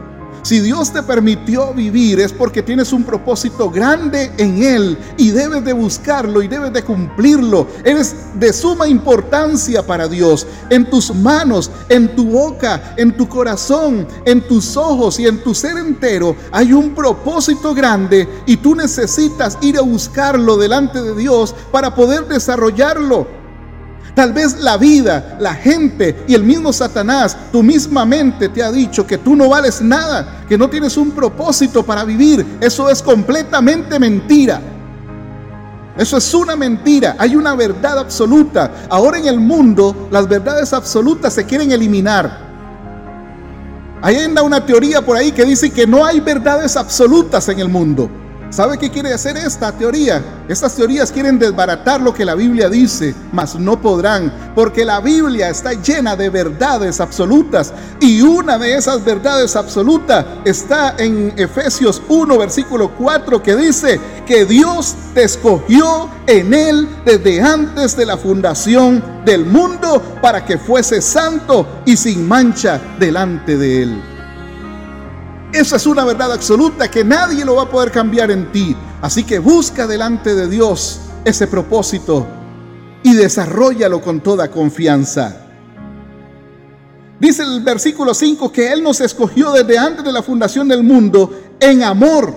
Si 0.42 0.60
Dios 0.60 0.92
te 0.92 1.02
permitió 1.02 1.72
vivir 1.74 2.20
es 2.20 2.32
porque 2.32 2.62
tienes 2.62 2.92
un 2.92 3.04
propósito 3.04 3.70
grande 3.70 4.32
en 4.38 4.62
Él 4.62 4.98
y 5.16 5.30
debes 5.30 5.64
de 5.64 5.72
buscarlo 5.72 6.42
y 6.42 6.48
debes 6.48 6.72
de 6.72 6.82
cumplirlo. 6.82 7.66
Eres 7.84 8.14
de 8.34 8.52
suma 8.52 8.88
importancia 8.88 9.86
para 9.86 10.08
Dios. 10.08 10.46
En 10.70 10.88
tus 10.88 11.14
manos, 11.14 11.70
en 11.88 12.14
tu 12.14 12.24
boca, 12.26 12.94
en 12.96 13.16
tu 13.16 13.28
corazón, 13.28 14.06
en 14.24 14.40
tus 14.46 14.76
ojos 14.76 15.18
y 15.20 15.26
en 15.26 15.42
tu 15.42 15.54
ser 15.54 15.76
entero 15.76 16.36
hay 16.52 16.72
un 16.72 16.94
propósito 16.94 17.74
grande 17.74 18.28
y 18.46 18.56
tú 18.56 18.74
necesitas 18.74 19.58
ir 19.60 19.78
a 19.78 19.82
buscarlo 19.82 20.56
delante 20.56 21.02
de 21.02 21.14
Dios 21.14 21.54
para 21.70 21.94
poder 21.94 22.26
desarrollarlo. 22.26 23.39
Tal 24.14 24.32
vez 24.32 24.58
la 24.60 24.76
vida, 24.76 25.36
la 25.40 25.54
gente 25.54 26.24
y 26.26 26.34
el 26.34 26.42
mismo 26.42 26.72
Satanás, 26.72 27.36
tu 27.52 27.62
misma 27.62 28.04
mente 28.04 28.48
te 28.48 28.62
ha 28.62 28.72
dicho 28.72 29.06
que 29.06 29.18
tú 29.18 29.36
no 29.36 29.48
vales 29.48 29.80
nada, 29.80 30.44
que 30.48 30.58
no 30.58 30.68
tienes 30.68 30.96
un 30.96 31.12
propósito 31.12 31.84
para 31.84 32.04
vivir. 32.04 32.44
Eso 32.60 32.90
es 32.90 33.02
completamente 33.02 33.98
mentira. 33.98 34.60
Eso 35.96 36.16
es 36.16 36.34
una 36.34 36.56
mentira. 36.56 37.14
Hay 37.18 37.36
una 37.36 37.54
verdad 37.54 37.98
absoluta. 37.98 38.70
Ahora 38.88 39.18
en 39.18 39.26
el 39.26 39.38
mundo 39.38 40.08
las 40.10 40.28
verdades 40.28 40.72
absolutas 40.72 41.34
se 41.34 41.44
quieren 41.44 41.70
eliminar. 41.72 42.50
Hay 44.02 44.16
anda 44.16 44.42
una 44.42 44.64
teoría 44.64 45.02
por 45.02 45.16
ahí 45.16 45.30
que 45.30 45.44
dice 45.44 45.70
que 45.70 45.86
no 45.86 46.04
hay 46.04 46.20
verdades 46.20 46.76
absolutas 46.76 47.48
en 47.48 47.60
el 47.60 47.68
mundo. 47.68 48.10
¿Sabe 48.50 48.78
qué 48.78 48.90
quiere 48.90 49.12
hacer 49.12 49.36
esta 49.36 49.70
teoría? 49.70 50.20
Estas 50.48 50.74
teorías 50.74 51.12
quieren 51.12 51.38
desbaratar 51.38 52.00
lo 52.00 52.12
que 52.12 52.24
la 52.24 52.34
Biblia 52.34 52.68
dice, 52.68 53.14
mas 53.30 53.54
no 53.54 53.80
podrán, 53.80 54.52
porque 54.56 54.84
la 54.84 55.00
Biblia 55.00 55.50
está 55.50 55.72
llena 55.74 56.16
de 56.16 56.30
verdades 56.30 57.00
absolutas 57.00 57.72
y 58.00 58.22
una 58.22 58.58
de 58.58 58.74
esas 58.74 59.04
verdades 59.04 59.54
absolutas 59.54 60.26
está 60.44 60.96
en 60.98 61.32
Efesios 61.36 62.02
1, 62.08 62.38
versículo 62.38 62.90
4, 62.98 63.40
que 63.40 63.54
dice 63.54 64.00
que 64.26 64.44
Dios 64.44 64.96
te 65.14 65.22
escogió 65.22 66.10
en 66.26 66.52
él 66.52 66.88
desde 67.04 67.40
antes 67.40 67.96
de 67.96 68.04
la 68.04 68.16
fundación 68.16 69.22
del 69.24 69.46
mundo 69.46 70.02
para 70.20 70.44
que 70.44 70.58
fuese 70.58 71.00
santo 71.00 71.82
y 71.86 71.96
sin 71.96 72.26
mancha 72.26 72.80
delante 72.98 73.56
de 73.56 73.82
él. 73.84 74.09
Esa 75.52 75.76
es 75.76 75.86
una 75.86 76.04
verdad 76.04 76.32
absoluta 76.32 76.88
que 76.88 77.02
nadie 77.02 77.44
lo 77.44 77.56
va 77.56 77.62
a 77.62 77.70
poder 77.70 77.90
cambiar 77.90 78.30
en 78.30 78.52
ti. 78.52 78.76
Así 79.02 79.24
que 79.24 79.40
busca 79.40 79.86
delante 79.86 80.34
de 80.34 80.48
Dios 80.48 81.00
ese 81.24 81.48
propósito 81.48 82.26
y 83.02 83.14
desarrollalo 83.14 84.00
con 84.00 84.20
toda 84.20 84.50
confianza. 84.50 85.46
Dice 87.18 87.42
el 87.42 87.62
versículo 87.62 88.14
5 88.14 88.52
que 88.52 88.72
Él 88.72 88.82
nos 88.82 89.00
escogió 89.00 89.50
desde 89.52 89.76
antes 89.76 90.04
de 90.04 90.12
la 90.12 90.22
fundación 90.22 90.68
del 90.68 90.84
mundo 90.84 91.38
en 91.58 91.82
amor, 91.82 92.32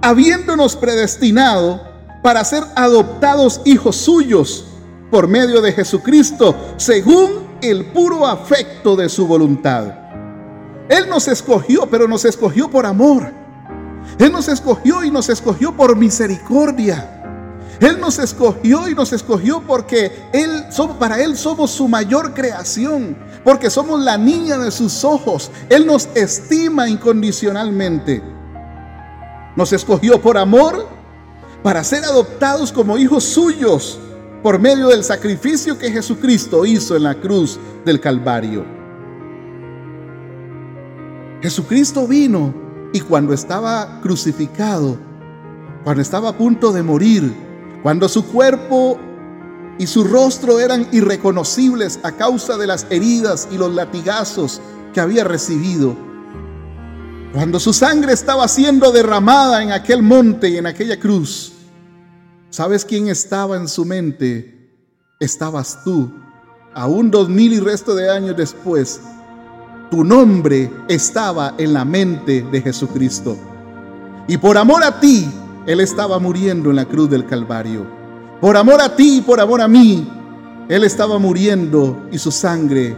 habiéndonos 0.00 0.76
predestinado 0.76 1.82
para 2.22 2.42
ser 2.44 2.64
adoptados 2.74 3.60
hijos 3.66 3.96
suyos 3.96 4.64
por 5.10 5.28
medio 5.28 5.60
de 5.60 5.72
Jesucristo, 5.72 6.56
según 6.76 7.46
el 7.60 7.84
puro 7.86 8.26
afecto 8.26 8.96
de 8.96 9.08
su 9.08 9.26
voluntad 9.26 10.07
él 10.88 11.08
nos 11.08 11.28
escogió, 11.28 11.88
pero 11.90 12.08
nos 12.08 12.24
escogió 12.24 12.70
por 12.70 12.86
amor. 12.86 13.30
Él 14.18 14.32
nos 14.32 14.48
escogió 14.48 15.04
y 15.04 15.10
nos 15.10 15.28
escogió 15.28 15.76
por 15.76 15.96
misericordia. 15.96 17.14
Él 17.80 18.00
nos 18.00 18.18
escogió 18.18 18.88
y 18.88 18.94
nos 18.94 19.12
escogió 19.12 19.62
porque 19.62 20.10
él, 20.32 20.64
para 20.98 21.20
Él 21.20 21.36
somos 21.36 21.70
su 21.70 21.86
mayor 21.86 22.34
creación, 22.34 23.16
porque 23.44 23.70
somos 23.70 24.00
la 24.00 24.18
niña 24.18 24.58
de 24.58 24.70
sus 24.70 25.04
ojos. 25.04 25.50
Él 25.68 25.86
nos 25.86 26.08
estima 26.14 26.88
incondicionalmente. 26.88 28.22
Nos 29.54 29.72
escogió 29.72 30.20
por 30.20 30.38
amor 30.38 30.88
para 31.62 31.84
ser 31.84 32.04
adoptados 32.04 32.72
como 32.72 32.98
hijos 32.98 33.24
suyos 33.24 33.98
por 34.42 34.58
medio 34.58 34.88
del 34.88 35.04
sacrificio 35.04 35.78
que 35.78 35.90
Jesucristo 35.90 36.64
hizo 36.64 36.96
en 36.96 37.02
la 37.02 37.14
cruz 37.14 37.58
del 37.84 38.00
Calvario. 38.00 38.77
Jesucristo 41.42 42.06
vino 42.06 42.52
y 42.92 43.00
cuando 43.00 43.32
estaba 43.32 44.00
crucificado, 44.00 44.98
cuando 45.84 46.02
estaba 46.02 46.30
a 46.30 46.36
punto 46.36 46.72
de 46.72 46.82
morir, 46.82 47.32
cuando 47.82 48.08
su 48.08 48.26
cuerpo 48.26 48.98
y 49.78 49.86
su 49.86 50.02
rostro 50.02 50.58
eran 50.58 50.88
irreconocibles 50.90 52.00
a 52.02 52.12
causa 52.12 52.56
de 52.56 52.66
las 52.66 52.86
heridas 52.90 53.48
y 53.52 53.58
los 53.58 53.72
latigazos 53.72 54.60
que 54.92 55.00
había 55.00 55.22
recibido, 55.22 55.96
cuando 57.32 57.60
su 57.60 57.72
sangre 57.72 58.14
estaba 58.14 58.48
siendo 58.48 58.90
derramada 58.90 59.62
en 59.62 59.70
aquel 59.70 60.02
monte 60.02 60.48
y 60.48 60.56
en 60.56 60.66
aquella 60.66 60.98
cruz, 60.98 61.52
¿sabes 62.50 62.84
quién 62.84 63.06
estaba 63.08 63.56
en 63.56 63.68
su 63.68 63.84
mente? 63.84 64.72
Estabas 65.20 65.84
tú, 65.84 66.10
aún 66.74 67.10
dos 67.10 67.28
mil 67.28 67.52
y 67.52 67.60
resto 67.60 67.94
de 67.94 68.10
años 68.10 68.36
después, 68.36 69.00
tu 69.90 70.04
nombre 70.04 70.70
estaba 70.88 71.54
en 71.58 71.72
la 71.72 71.84
mente 71.84 72.42
de 72.42 72.60
Jesucristo. 72.60 73.36
Y 74.26 74.36
por 74.36 74.58
amor 74.58 74.84
a 74.84 75.00
ti, 75.00 75.30
Él 75.66 75.80
estaba 75.80 76.18
muriendo 76.18 76.70
en 76.70 76.76
la 76.76 76.84
cruz 76.84 77.08
del 77.08 77.26
Calvario. 77.26 77.86
Por 78.40 78.56
amor 78.56 78.80
a 78.80 78.94
ti 78.94 79.18
y 79.18 79.20
por 79.22 79.40
amor 79.40 79.60
a 79.60 79.68
mí, 79.68 80.06
Él 80.68 80.84
estaba 80.84 81.18
muriendo 81.18 82.06
y 82.12 82.18
su 82.18 82.30
sangre 82.30 82.96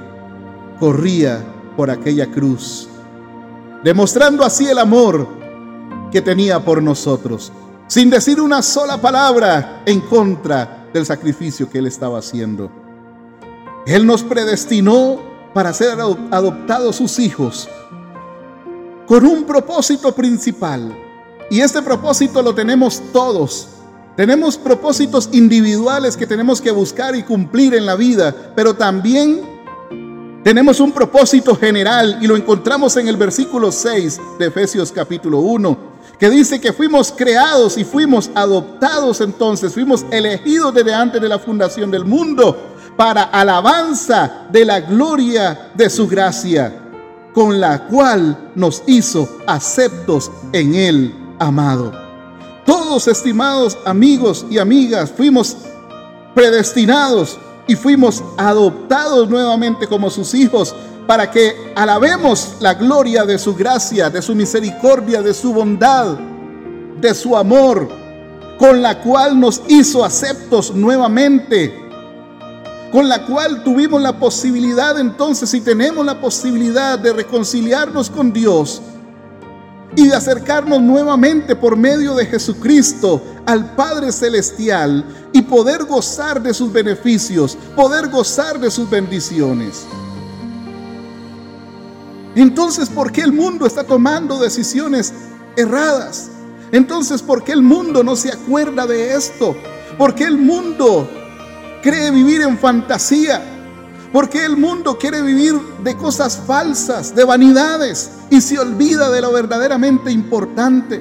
corría 0.78 1.44
por 1.76 1.90
aquella 1.90 2.26
cruz, 2.26 2.88
demostrando 3.84 4.44
así 4.44 4.66
el 4.66 4.78
amor 4.78 5.26
que 6.10 6.20
tenía 6.20 6.58
por 6.58 6.82
nosotros, 6.82 7.52
sin 7.86 8.10
decir 8.10 8.40
una 8.40 8.62
sola 8.62 9.00
palabra 9.00 9.82
en 9.86 10.00
contra 10.00 10.88
del 10.92 11.06
sacrificio 11.06 11.70
que 11.70 11.78
Él 11.78 11.86
estaba 11.86 12.18
haciendo. 12.18 12.70
Él 13.86 14.06
nos 14.06 14.22
predestinó 14.22 15.29
para 15.54 15.72
ser 15.72 15.98
adoptados 16.30 16.96
sus 16.96 17.18
hijos 17.18 17.68
con 19.10 19.26
un 19.26 19.42
propósito 19.42 20.14
principal. 20.14 20.96
Y 21.50 21.60
este 21.60 21.82
propósito 21.82 22.42
lo 22.42 22.54
tenemos 22.54 23.02
todos. 23.12 23.66
Tenemos 24.16 24.56
propósitos 24.56 25.28
individuales 25.32 26.16
que 26.16 26.28
tenemos 26.28 26.60
que 26.60 26.70
buscar 26.70 27.16
y 27.16 27.24
cumplir 27.24 27.74
en 27.74 27.86
la 27.86 27.96
vida, 27.96 28.52
pero 28.54 28.74
también 28.74 29.40
tenemos 30.44 30.78
un 30.78 30.92
propósito 30.92 31.56
general 31.56 32.18
y 32.20 32.28
lo 32.28 32.36
encontramos 32.36 32.96
en 32.98 33.08
el 33.08 33.16
versículo 33.16 33.72
6 33.72 34.20
de 34.38 34.46
Efesios 34.46 34.92
capítulo 34.92 35.40
1, 35.40 35.76
que 36.16 36.30
dice 36.30 36.60
que 36.60 36.72
fuimos 36.72 37.10
creados 37.10 37.76
y 37.78 37.84
fuimos 37.84 38.30
adoptados 38.36 39.20
entonces, 39.20 39.74
fuimos 39.74 40.06
elegidos 40.12 40.72
desde 40.72 40.94
antes 40.94 41.20
de 41.20 41.28
la 41.28 41.40
fundación 41.40 41.90
del 41.90 42.04
mundo 42.04 42.69
para 43.00 43.22
alabanza 43.22 44.46
de 44.52 44.62
la 44.62 44.78
gloria 44.82 45.70
de 45.74 45.88
su 45.88 46.06
gracia, 46.06 46.70
con 47.32 47.58
la 47.58 47.86
cual 47.86 48.50
nos 48.54 48.82
hizo 48.86 49.26
aceptos 49.46 50.30
en 50.52 50.74
él, 50.74 51.14
amado. 51.38 51.92
Todos, 52.66 53.08
estimados 53.08 53.78
amigos 53.86 54.44
y 54.50 54.58
amigas, 54.58 55.10
fuimos 55.10 55.56
predestinados 56.34 57.38
y 57.66 57.74
fuimos 57.74 58.22
adoptados 58.36 59.30
nuevamente 59.30 59.86
como 59.86 60.10
sus 60.10 60.34
hijos 60.34 60.76
para 61.06 61.30
que 61.30 61.72
alabemos 61.74 62.56
la 62.60 62.74
gloria 62.74 63.24
de 63.24 63.38
su 63.38 63.54
gracia, 63.54 64.10
de 64.10 64.20
su 64.20 64.34
misericordia, 64.34 65.22
de 65.22 65.32
su 65.32 65.54
bondad, 65.54 66.18
de 67.00 67.14
su 67.14 67.34
amor, 67.34 67.88
con 68.58 68.82
la 68.82 69.00
cual 69.00 69.40
nos 69.40 69.62
hizo 69.68 70.04
aceptos 70.04 70.74
nuevamente 70.74 71.88
con 72.92 73.08
la 73.08 73.24
cual 73.24 73.62
tuvimos 73.62 74.02
la 74.02 74.18
posibilidad 74.18 74.98
entonces 74.98 75.52
y 75.54 75.60
tenemos 75.60 76.04
la 76.04 76.20
posibilidad 76.20 76.98
de 76.98 77.12
reconciliarnos 77.12 78.10
con 78.10 78.32
Dios 78.32 78.82
y 79.96 80.06
de 80.06 80.14
acercarnos 80.14 80.80
nuevamente 80.80 81.56
por 81.56 81.76
medio 81.76 82.14
de 82.14 82.26
Jesucristo 82.26 83.22
al 83.46 83.74
Padre 83.74 84.12
Celestial 84.12 85.04
y 85.32 85.42
poder 85.42 85.84
gozar 85.84 86.42
de 86.42 86.54
sus 86.54 86.72
beneficios, 86.72 87.56
poder 87.74 88.08
gozar 88.08 88.58
de 88.58 88.70
sus 88.70 88.88
bendiciones. 88.88 89.84
Entonces, 92.34 92.88
¿por 92.88 93.10
qué 93.10 93.22
el 93.22 93.32
mundo 93.32 93.66
está 93.66 93.82
tomando 93.82 94.38
decisiones 94.38 95.12
erradas? 95.56 96.30
Entonces, 96.70 97.22
¿por 97.22 97.42
qué 97.42 97.52
el 97.52 97.62
mundo 97.62 98.04
no 98.04 98.14
se 98.14 98.30
acuerda 98.30 98.86
de 98.86 99.14
esto? 99.14 99.56
¿Por 99.98 100.14
qué 100.14 100.24
el 100.24 100.38
mundo 100.38 101.08
cree 101.82 102.10
vivir 102.10 102.42
en 102.42 102.58
fantasía. 102.58 103.42
Porque 104.12 104.44
el 104.44 104.56
mundo 104.56 104.98
quiere 104.98 105.22
vivir 105.22 105.54
de 105.84 105.96
cosas 105.96 106.40
falsas, 106.46 107.14
de 107.14 107.24
vanidades, 107.24 108.10
y 108.28 108.40
se 108.40 108.58
olvida 108.58 109.08
de 109.10 109.20
lo 109.20 109.32
verdaderamente 109.32 110.10
importante. 110.10 111.00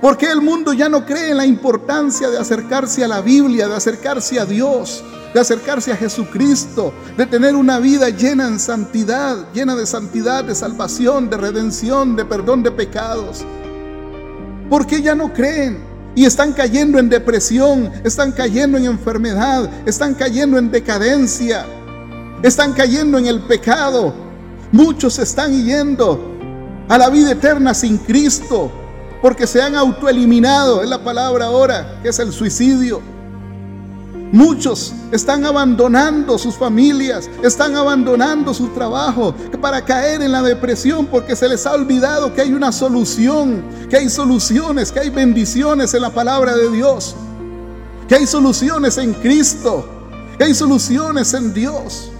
Porque 0.00 0.26
el 0.26 0.42
mundo 0.42 0.72
ya 0.72 0.88
no 0.88 1.06
cree 1.06 1.30
en 1.30 1.38
la 1.38 1.46
importancia 1.46 2.28
de 2.28 2.38
acercarse 2.38 3.02
a 3.02 3.08
la 3.08 3.22
Biblia, 3.22 3.66
de 3.66 3.76
acercarse 3.76 4.38
a 4.38 4.44
Dios. 4.44 5.02
de 5.32 5.40
acercarse 5.40 5.92
a 5.92 5.96
Jesucristo, 5.96 6.92
de 7.16 7.26
tener 7.26 7.54
una 7.54 7.78
vida 7.78 8.08
llena 8.08 8.48
en 8.48 8.58
santidad, 8.58 9.52
llena 9.52 9.76
de 9.76 9.86
santidad, 9.86 10.44
de 10.44 10.54
salvación, 10.54 11.30
de 11.30 11.36
redención, 11.36 12.16
de 12.16 12.24
perdón 12.24 12.62
de 12.62 12.72
pecados. 12.72 13.44
¿Por 14.68 14.86
qué 14.86 15.02
ya 15.02 15.14
no 15.14 15.32
creen? 15.32 15.89
Y 16.14 16.24
están 16.24 16.52
cayendo 16.52 16.98
en 16.98 17.08
depresión, 17.08 17.90
están 18.04 18.32
cayendo 18.32 18.76
en 18.76 18.86
enfermedad, 18.86 19.70
están 19.86 20.14
cayendo 20.14 20.58
en 20.58 20.70
decadencia, 20.70 21.64
están 22.42 22.72
cayendo 22.72 23.18
en 23.18 23.26
el 23.26 23.40
pecado. 23.40 24.12
Muchos 24.72 25.18
están 25.18 25.64
yendo 25.64 26.20
a 26.88 26.98
la 26.98 27.08
vida 27.10 27.32
eterna 27.32 27.74
sin 27.74 27.98
Cristo 27.98 28.70
porque 29.22 29.46
se 29.46 29.60
han 29.60 29.74
autoeliminado, 29.74 30.82
es 30.82 30.88
la 30.88 31.02
palabra 31.02 31.46
ahora, 31.46 31.98
que 32.02 32.08
es 32.08 32.18
el 32.18 32.32
suicidio. 32.32 33.00
Muchos 34.32 34.92
están 35.10 35.44
abandonando 35.44 36.38
sus 36.38 36.54
familias, 36.54 37.28
están 37.42 37.74
abandonando 37.74 38.54
su 38.54 38.68
trabajo 38.68 39.34
para 39.60 39.84
caer 39.84 40.22
en 40.22 40.30
la 40.30 40.42
depresión 40.42 41.06
porque 41.06 41.34
se 41.34 41.48
les 41.48 41.66
ha 41.66 41.72
olvidado 41.72 42.32
que 42.32 42.42
hay 42.42 42.52
una 42.52 42.70
solución, 42.70 43.64
que 43.88 43.96
hay 43.96 44.08
soluciones, 44.08 44.92
que 44.92 45.00
hay 45.00 45.10
bendiciones 45.10 45.94
en 45.94 46.02
la 46.02 46.10
palabra 46.10 46.54
de 46.54 46.70
Dios, 46.70 47.16
que 48.08 48.14
hay 48.14 48.26
soluciones 48.26 48.98
en 48.98 49.14
Cristo, 49.14 49.84
que 50.38 50.44
hay 50.44 50.54
soluciones 50.54 51.34
en 51.34 51.52
Dios. 51.52 52.12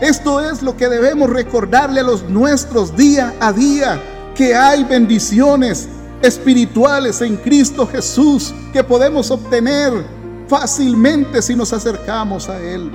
Esto 0.00 0.40
es 0.40 0.62
lo 0.62 0.78
que 0.78 0.88
debemos 0.88 1.28
recordarle 1.28 2.00
a 2.00 2.04
los 2.04 2.22
nuestros 2.30 2.96
día 2.96 3.34
a 3.38 3.52
día, 3.52 4.00
que 4.34 4.54
hay 4.54 4.82
bendiciones 4.84 5.88
espirituales 6.22 7.20
en 7.20 7.36
Cristo 7.36 7.86
Jesús 7.86 8.54
que 8.72 8.82
podemos 8.82 9.30
obtener 9.30 10.21
fácilmente 10.52 11.40
si 11.40 11.56
nos 11.56 11.72
acercamos 11.72 12.50
a 12.50 12.60
Él. 12.60 12.90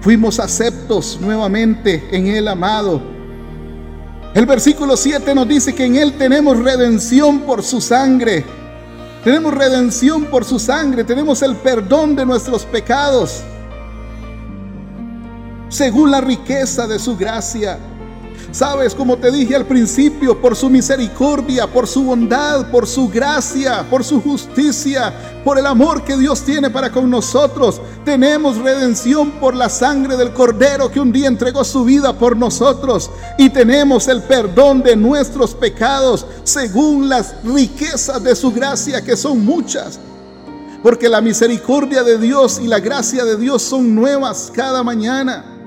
Fuimos 0.00 0.40
aceptos 0.40 1.20
nuevamente 1.20 2.08
en 2.10 2.26
Él, 2.26 2.48
amado. 2.48 3.00
El 4.34 4.44
versículo 4.44 4.96
7 4.96 5.32
nos 5.36 5.46
dice 5.46 5.76
que 5.76 5.84
en 5.84 5.94
Él 5.94 6.18
tenemos 6.18 6.58
redención 6.58 7.42
por 7.42 7.62
su 7.62 7.80
sangre. 7.80 8.44
Tenemos 9.22 9.54
redención 9.54 10.24
por 10.24 10.44
su 10.44 10.58
sangre, 10.58 11.04
tenemos 11.04 11.42
el 11.42 11.54
perdón 11.54 12.16
de 12.16 12.26
nuestros 12.26 12.64
pecados, 12.64 13.42
según 15.68 16.10
la 16.10 16.20
riqueza 16.20 16.88
de 16.88 16.98
su 16.98 17.16
gracia. 17.16 17.78
Sabes, 18.50 18.94
como 18.94 19.18
te 19.18 19.30
dije 19.30 19.54
al 19.54 19.66
principio, 19.66 20.40
por 20.40 20.56
su 20.56 20.70
misericordia, 20.70 21.66
por 21.66 21.86
su 21.86 22.02
bondad, 22.02 22.70
por 22.70 22.86
su 22.86 23.08
gracia, 23.08 23.84
por 23.90 24.02
su 24.02 24.22
justicia, 24.22 25.12
por 25.44 25.58
el 25.58 25.66
amor 25.66 26.02
que 26.02 26.16
Dios 26.16 26.42
tiene 26.42 26.70
para 26.70 26.90
con 26.90 27.10
nosotros, 27.10 27.78
tenemos 28.06 28.56
redención 28.56 29.32
por 29.32 29.54
la 29.54 29.68
sangre 29.68 30.16
del 30.16 30.32
Cordero 30.32 30.90
que 30.90 30.98
un 30.98 31.12
día 31.12 31.28
entregó 31.28 31.62
su 31.62 31.84
vida 31.84 32.14
por 32.14 32.38
nosotros 32.38 33.10
y 33.36 33.50
tenemos 33.50 34.08
el 34.08 34.22
perdón 34.22 34.82
de 34.82 34.96
nuestros 34.96 35.54
pecados 35.54 36.24
según 36.42 37.06
las 37.06 37.34
riquezas 37.44 38.22
de 38.22 38.34
su 38.34 38.50
gracia 38.50 39.04
que 39.04 39.16
son 39.16 39.44
muchas. 39.44 40.00
Porque 40.82 41.08
la 41.10 41.20
misericordia 41.20 42.02
de 42.02 42.16
Dios 42.16 42.60
y 42.62 42.66
la 42.66 42.80
gracia 42.80 43.26
de 43.26 43.36
Dios 43.36 43.62
son 43.62 43.94
nuevas 43.94 44.50
cada 44.54 44.82
mañana. 44.82 45.57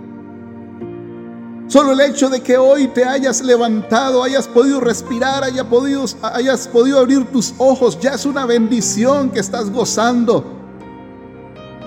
Solo 1.71 1.93
el 1.93 2.01
hecho 2.01 2.29
de 2.29 2.41
que 2.41 2.57
hoy 2.57 2.89
te 2.89 3.05
hayas 3.05 3.41
levantado, 3.41 4.23
hayas 4.23 4.45
podido 4.45 4.81
respirar, 4.81 5.45
hayas 5.45 5.65
podido, 5.67 6.03
hayas 6.21 6.67
podido 6.67 6.99
abrir 6.99 7.23
tus 7.31 7.53
ojos, 7.57 7.97
ya 7.97 8.11
es 8.11 8.25
una 8.25 8.45
bendición 8.45 9.29
que 9.29 9.39
estás 9.39 9.69
gozando. 9.69 10.43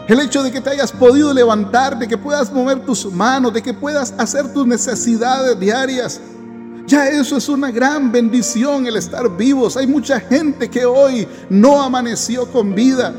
El 0.08 0.20
hecho 0.20 0.42
de 0.42 0.50
que 0.50 0.62
te 0.62 0.70
hayas 0.70 0.90
podido 0.90 1.34
levantar, 1.34 1.98
de 1.98 2.08
que 2.08 2.16
puedas 2.16 2.50
mover 2.50 2.86
tus 2.86 3.12
manos, 3.12 3.52
de 3.52 3.60
que 3.60 3.74
puedas 3.74 4.14
hacer 4.16 4.54
tus 4.54 4.66
necesidades 4.66 5.60
diarias. 5.60 6.18
Ya 6.86 7.08
eso 7.08 7.36
es 7.36 7.50
una 7.50 7.70
gran 7.70 8.10
bendición 8.10 8.86
el 8.86 8.96
estar 8.96 9.36
vivos. 9.36 9.76
Hay 9.76 9.86
mucha 9.86 10.18
gente 10.18 10.70
que 10.70 10.86
hoy 10.86 11.28
no 11.50 11.82
amaneció 11.82 12.50
con 12.50 12.74
vida. 12.74 13.12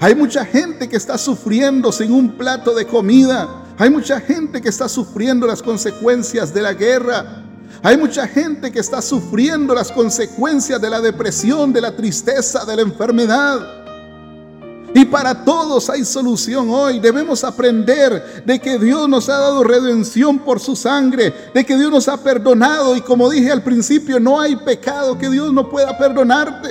Hay 0.00 0.16
mucha 0.16 0.44
gente 0.44 0.88
que 0.88 0.96
está 0.96 1.16
sufriendo 1.16 1.92
sin 1.92 2.10
un 2.10 2.32
plato 2.32 2.74
de 2.74 2.88
comida. 2.88 3.62
Hay 3.82 3.90
mucha 3.90 4.20
gente 4.20 4.62
que 4.62 4.68
está 4.68 4.88
sufriendo 4.88 5.44
las 5.44 5.60
consecuencias 5.60 6.54
de 6.54 6.62
la 6.62 6.72
guerra. 6.72 7.42
Hay 7.82 7.96
mucha 7.96 8.28
gente 8.28 8.70
que 8.70 8.78
está 8.78 9.02
sufriendo 9.02 9.74
las 9.74 9.90
consecuencias 9.90 10.80
de 10.80 10.88
la 10.88 11.00
depresión, 11.00 11.72
de 11.72 11.80
la 11.80 11.90
tristeza, 11.90 12.64
de 12.64 12.76
la 12.76 12.82
enfermedad. 12.82 13.58
Y 14.94 15.04
para 15.06 15.44
todos 15.44 15.90
hay 15.90 16.04
solución 16.04 16.70
hoy. 16.70 17.00
Debemos 17.00 17.42
aprender 17.42 18.44
de 18.46 18.60
que 18.60 18.78
Dios 18.78 19.08
nos 19.08 19.28
ha 19.28 19.38
dado 19.38 19.64
redención 19.64 20.38
por 20.38 20.60
su 20.60 20.76
sangre, 20.76 21.34
de 21.52 21.66
que 21.66 21.76
Dios 21.76 21.90
nos 21.90 22.06
ha 22.06 22.22
perdonado. 22.22 22.94
Y 22.94 23.00
como 23.00 23.28
dije 23.28 23.50
al 23.50 23.64
principio, 23.64 24.20
no 24.20 24.40
hay 24.40 24.54
pecado 24.54 25.18
que 25.18 25.28
Dios 25.28 25.52
no 25.52 25.68
pueda 25.68 25.98
perdonarte. 25.98 26.68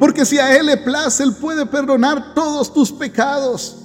Porque 0.00 0.24
si 0.24 0.38
a 0.38 0.56
Él 0.56 0.64
le 0.64 0.78
place, 0.78 1.22
Él 1.22 1.34
puede 1.34 1.66
perdonar 1.66 2.32
todos 2.32 2.72
tus 2.72 2.90
pecados. 2.90 3.82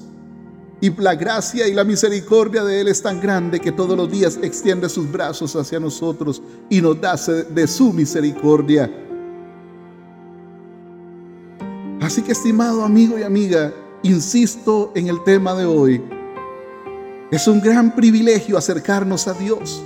Y 0.81 0.89
la 0.99 1.13
gracia 1.13 1.67
y 1.67 1.73
la 1.75 1.83
misericordia 1.83 2.63
de 2.63 2.81
Él 2.81 2.87
es 2.87 3.03
tan 3.03 3.21
grande 3.21 3.59
que 3.59 3.71
todos 3.71 3.95
los 3.95 4.11
días 4.11 4.39
extiende 4.41 4.89
sus 4.89 5.09
brazos 5.11 5.55
hacia 5.55 5.79
nosotros 5.79 6.41
y 6.71 6.81
nos 6.81 6.99
da 6.99 7.15
de 7.15 7.67
su 7.67 7.93
misericordia. 7.93 8.91
Así 12.01 12.23
que 12.23 12.31
estimado 12.31 12.83
amigo 12.83 13.19
y 13.19 13.21
amiga, 13.21 13.71
insisto 14.01 14.91
en 14.95 15.07
el 15.07 15.23
tema 15.23 15.53
de 15.53 15.65
hoy. 15.65 16.01
Es 17.29 17.47
un 17.47 17.61
gran 17.61 17.95
privilegio 17.95 18.57
acercarnos 18.57 19.27
a 19.27 19.33
Dios. 19.33 19.83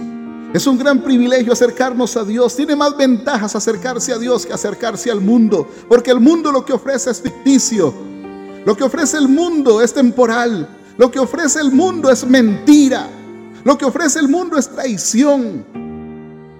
Es 0.53 0.65
un 0.65 0.77
gran 0.77 1.03
privilegio 1.03 1.51
acercarnos 1.51 2.15
a 2.15 2.23
Dios. 2.23 2.55
Tiene 2.55 2.77
más 2.77 2.95
ventajas 2.95 3.53
acercarse 3.53 4.13
a 4.13 4.17
Dios 4.17 4.45
que 4.45 4.53
acercarse 4.53 5.12
al 5.12 5.19
mundo. 5.19 5.67
Porque 5.89 6.12
el 6.12 6.21
mundo 6.21 6.53
lo 6.53 6.63
que 6.63 6.71
ofrece 6.71 7.12
es 7.12 7.21
ficticio. 7.21 7.93
Lo 8.65 8.75
que 8.75 8.86
ofrece 8.86 9.17
el 9.17 9.27
mundo 9.27 9.81
es 9.81 9.93
temporal. 9.93 10.67
Lo 10.97 11.12
que 11.12 11.19
ofrece 11.19 11.60
el 11.60 11.71
mundo 11.71 12.10
es 12.10 12.25
mentira. 12.25 13.08
Lo 13.63 13.77
que 13.77 13.86
ofrece 13.86 14.19
el 14.19 14.29
mundo 14.29 14.58
es 14.58 14.69
traición. 14.69 15.65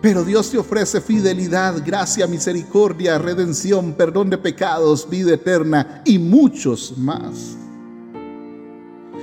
Pero 0.02 0.24
Dios 0.24 0.52
te 0.52 0.58
ofrece 0.58 1.02
fidelidad, 1.02 1.82
gracia, 1.86 2.28
misericordia, 2.28 3.18
redención, 3.18 3.94
perdón 3.94 4.30
de 4.30 4.38
pecados, 4.38 5.10
vida 5.10 5.34
eterna 5.34 6.02
y 6.06 6.20
muchos 6.20 6.98
más. 6.98 7.58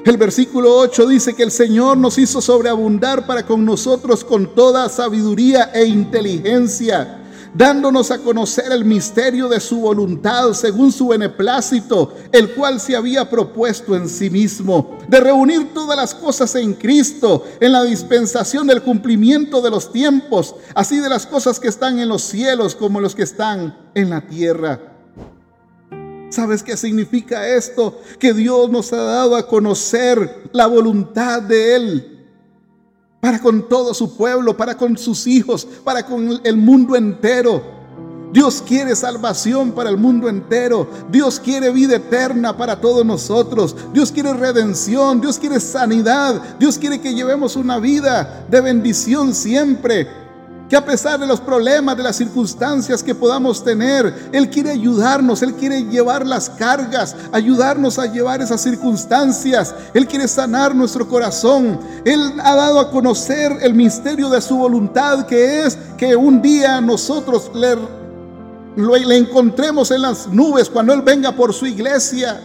El 0.04 0.16
versículo 0.16 0.74
8 0.78 1.06
dice 1.06 1.34
que 1.34 1.44
el 1.44 1.52
Señor 1.52 1.96
nos 1.96 2.18
hizo 2.18 2.40
sobreabundar 2.40 3.24
para 3.26 3.46
con 3.46 3.64
nosotros 3.64 4.24
con 4.24 4.52
toda 4.54 4.88
sabiduría 4.88 5.70
e 5.72 5.84
inteligencia 5.84 7.21
dándonos 7.54 8.10
a 8.10 8.18
conocer 8.18 8.72
el 8.72 8.84
misterio 8.84 9.48
de 9.48 9.60
su 9.60 9.80
voluntad 9.80 10.52
según 10.52 10.92
su 10.92 11.08
beneplácito, 11.08 12.14
el 12.32 12.54
cual 12.54 12.80
se 12.80 12.96
había 12.96 13.28
propuesto 13.28 13.94
en 13.94 14.08
sí 14.08 14.30
mismo, 14.30 14.98
de 15.08 15.20
reunir 15.20 15.72
todas 15.74 15.96
las 15.96 16.14
cosas 16.14 16.54
en 16.54 16.74
Cristo, 16.74 17.44
en 17.60 17.72
la 17.72 17.84
dispensación 17.84 18.66
del 18.66 18.82
cumplimiento 18.82 19.60
de 19.60 19.70
los 19.70 19.92
tiempos, 19.92 20.54
así 20.74 20.98
de 20.98 21.08
las 21.08 21.26
cosas 21.26 21.60
que 21.60 21.68
están 21.68 21.98
en 21.98 22.08
los 22.08 22.22
cielos 22.22 22.74
como 22.74 23.00
los 23.00 23.14
que 23.14 23.22
están 23.22 23.76
en 23.94 24.10
la 24.10 24.20
tierra. 24.22 24.80
¿Sabes 26.30 26.62
qué 26.62 26.78
significa 26.78 27.46
esto? 27.46 28.00
Que 28.18 28.32
Dios 28.32 28.70
nos 28.70 28.90
ha 28.94 29.02
dado 29.02 29.36
a 29.36 29.46
conocer 29.46 30.48
la 30.52 30.66
voluntad 30.66 31.42
de 31.42 31.76
Él 31.76 32.11
para 33.22 33.38
con 33.38 33.68
todo 33.68 33.94
su 33.94 34.16
pueblo, 34.16 34.56
para 34.56 34.76
con 34.76 34.98
sus 34.98 35.28
hijos, 35.28 35.64
para 35.84 36.04
con 36.04 36.40
el 36.42 36.56
mundo 36.56 36.96
entero. 36.96 37.62
Dios 38.32 38.64
quiere 38.66 38.96
salvación 38.96 39.70
para 39.70 39.90
el 39.90 39.96
mundo 39.96 40.28
entero. 40.28 40.88
Dios 41.08 41.38
quiere 41.38 41.70
vida 41.70 41.94
eterna 41.94 42.56
para 42.56 42.80
todos 42.80 43.06
nosotros. 43.06 43.76
Dios 43.92 44.10
quiere 44.10 44.32
redención. 44.32 45.20
Dios 45.20 45.38
quiere 45.38 45.60
sanidad. 45.60 46.58
Dios 46.58 46.78
quiere 46.78 47.00
que 47.00 47.14
llevemos 47.14 47.54
una 47.54 47.78
vida 47.78 48.44
de 48.50 48.60
bendición 48.60 49.36
siempre 49.36 50.21
que 50.72 50.76
a 50.78 50.84
pesar 50.86 51.20
de 51.20 51.26
los 51.26 51.38
problemas, 51.38 51.98
de 51.98 52.02
las 52.02 52.16
circunstancias 52.16 53.02
que 53.02 53.14
podamos 53.14 53.62
tener, 53.62 54.30
Él 54.32 54.48
quiere 54.48 54.70
ayudarnos, 54.70 55.42
Él 55.42 55.52
quiere 55.52 55.84
llevar 55.84 56.26
las 56.26 56.48
cargas, 56.48 57.14
ayudarnos 57.30 57.98
a 57.98 58.06
llevar 58.06 58.40
esas 58.40 58.62
circunstancias, 58.62 59.74
Él 59.92 60.06
quiere 60.06 60.26
sanar 60.26 60.74
nuestro 60.74 61.06
corazón, 61.06 61.78
Él 62.06 62.40
ha 62.42 62.56
dado 62.56 62.80
a 62.80 62.90
conocer 62.90 63.52
el 63.60 63.74
misterio 63.74 64.30
de 64.30 64.40
su 64.40 64.56
voluntad, 64.56 65.26
que 65.26 65.66
es 65.66 65.76
que 65.98 66.16
un 66.16 66.40
día 66.40 66.80
nosotros 66.80 67.50
le, 67.54 69.18
encontremos 69.18 69.90
en 69.90 70.00
las 70.00 70.26
nubes 70.28 70.70
cuando 70.70 70.94
Él 70.94 71.02
venga 71.02 71.32
por 71.32 71.52
su 71.52 71.66
iglesia. 71.66 72.40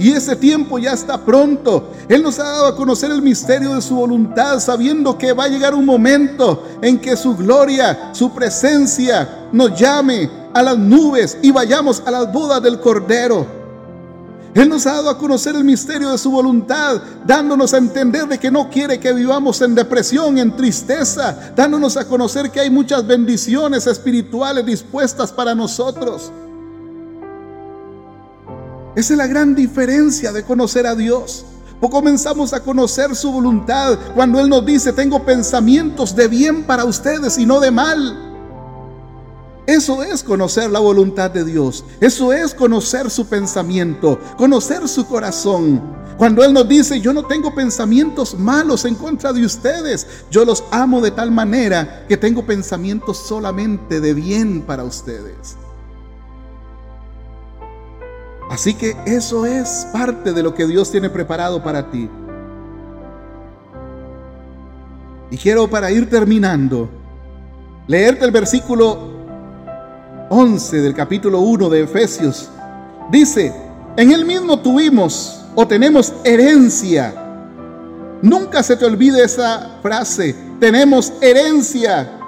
Y 0.00 0.12
ese 0.12 0.34
tiempo 0.34 0.78
ya 0.78 0.94
está 0.94 1.22
pronto. 1.26 1.90
Él 2.08 2.22
nos 2.22 2.38
ha 2.38 2.44
dado 2.44 2.66
a 2.68 2.74
conocer 2.74 3.10
el 3.10 3.20
misterio 3.20 3.74
de 3.74 3.82
su 3.82 3.96
voluntad, 3.96 4.58
sabiendo 4.58 5.18
que 5.18 5.34
va 5.34 5.44
a 5.44 5.48
llegar 5.48 5.74
un 5.74 5.84
momento 5.84 6.66
en 6.80 6.98
que 6.98 7.18
su 7.18 7.36
gloria, 7.36 8.08
su 8.14 8.32
presencia 8.32 9.48
nos 9.52 9.78
llame 9.78 10.30
a 10.54 10.62
las 10.62 10.78
nubes 10.78 11.36
y 11.42 11.50
vayamos 11.50 12.02
a 12.06 12.10
las 12.10 12.32
bodas 12.32 12.62
del 12.62 12.80
Cordero. 12.80 13.46
Él 14.54 14.70
nos 14.70 14.86
ha 14.86 14.94
dado 14.94 15.10
a 15.10 15.18
conocer 15.18 15.54
el 15.54 15.64
misterio 15.64 16.10
de 16.10 16.18
su 16.18 16.30
voluntad, 16.30 17.02
dándonos 17.26 17.74
a 17.74 17.76
entender 17.76 18.26
de 18.26 18.38
que 18.38 18.50
no 18.50 18.70
quiere 18.70 18.98
que 18.98 19.12
vivamos 19.12 19.60
en 19.60 19.74
depresión, 19.74 20.38
en 20.38 20.56
tristeza, 20.56 21.52
dándonos 21.54 21.98
a 21.98 22.06
conocer 22.06 22.50
que 22.50 22.60
hay 22.60 22.70
muchas 22.70 23.06
bendiciones 23.06 23.86
espirituales 23.86 24.64
dispuestas 24.64 25.30
para 25.30 25.54
nosotros. 25.54 26.32
Esa 28.94 29.12
es 29.14 29.18
la 29.18 29.26
gran 29.26 29.54
diferencia 29.54 30.32
de 30.32 30.42
conocer 30.42 30.86
a 30.86 30.94
Dios. 30.94 31.44
O 31.80 31.88
comenzamos 31.88 32.52
a 32.52 32.60
conocer 32.60 33.16
su 33.16 33.32
voluntad 33.32 33.98
cuando 34.14 34.38
Él 34.40 34.48
nos 34.48 34.66
dice, 34.66 34.92
tengo 34.92 35.24
pensamientos 35.24 36.14
de 36.14 36.28
bien 36.28 36.64
para 36.64 36.84
ustedes 36.84 37.38
y 37.38 37.46
no 37.46 37.60
de 37.60 37.70
mal 37.70 38.30
eso 39.70 40.02
es 40.02 40.24
conocer 40.24 40.68
la 40.68 40.80
voluntad 40.80 41.30
de 41.30 41.44
Dios. 41.44 41.84
Eso 42.00 42.32
es 42.32 42.54
conocer 42.54 43.08
su 43.08 43.26
pensamiento, 43.26 44.18
conocer 44.36 44.88
su 44.88 45.06
corazón. 45.06 45.80
Cuando 46.16 46.42
Él 46.42 46.52
nos 46.52 46.68
dice, 46.68 47.00
yo 47.00 47.12
no 47.12 47.24
tengo 47.26 47.54
pensamientos 47.54 48.36
malos 48.36 48.84
en 48.84 48.96
contra 48.96 49.32
de 49.32 49.44
ustedes, 49.44 50.08
yo 50.28 50.44
los 50.44 50.64
amo 50.72 51.00
de 51.00 51.12
tal 51.12 51.30
manera 51.30 52.04
que 52.08 52.16
tengo 52.16 52.44
pensamientos 52.44 53.18
solamente 53.18 54.00
de 54.00 54.12
bien 54.12 54.62
para 54.62 54.82
ustedes. 54.82 55.56
Así 58.50 58.74
que 58.74 58.96
eso 59.06 59.46
es 59.46 59.86
parte 59.92 60.32
de 60.32 60.42
lo 60.42 60.52
que 60.52 60.66
Dios 60.66 60.90
tiene 60.90 61.08
preparado 61.08 61.62
para 61.62 61.88
ti. 61.88 62.10
Y 65.30 65.36
quiero 65.36 65.70
para 65.70 65.92
ir 65.92 66.10
terminando, 66.10 66.90
leerte 67.86 68.24
el 68.24 68.32
versículo 68.32 68.98
11 70.30 70.80
del 70.80 70.94
capítulo 70.94 71.38
1 71.38 71.68
de 71.68 71.82
Efesios. 71.82 72.50
Dice, 73.12 73.54
en 73.96 74.10
él 74.10 74.24
mismo 74.24 74.58
tuvimos 74.58 75.44
o 75.54 75.64
tenemos 75.64 76.12
herencia. 76.24 77.14
Nunca 78.20 78.64
se 78.64 78.76
te 78.76 78.84
olvide 78.84 79.22
esa 79.22 79.78
frase, 79.80 80.34
tenemos 80.58 81.12
herencia, 81.20 82.18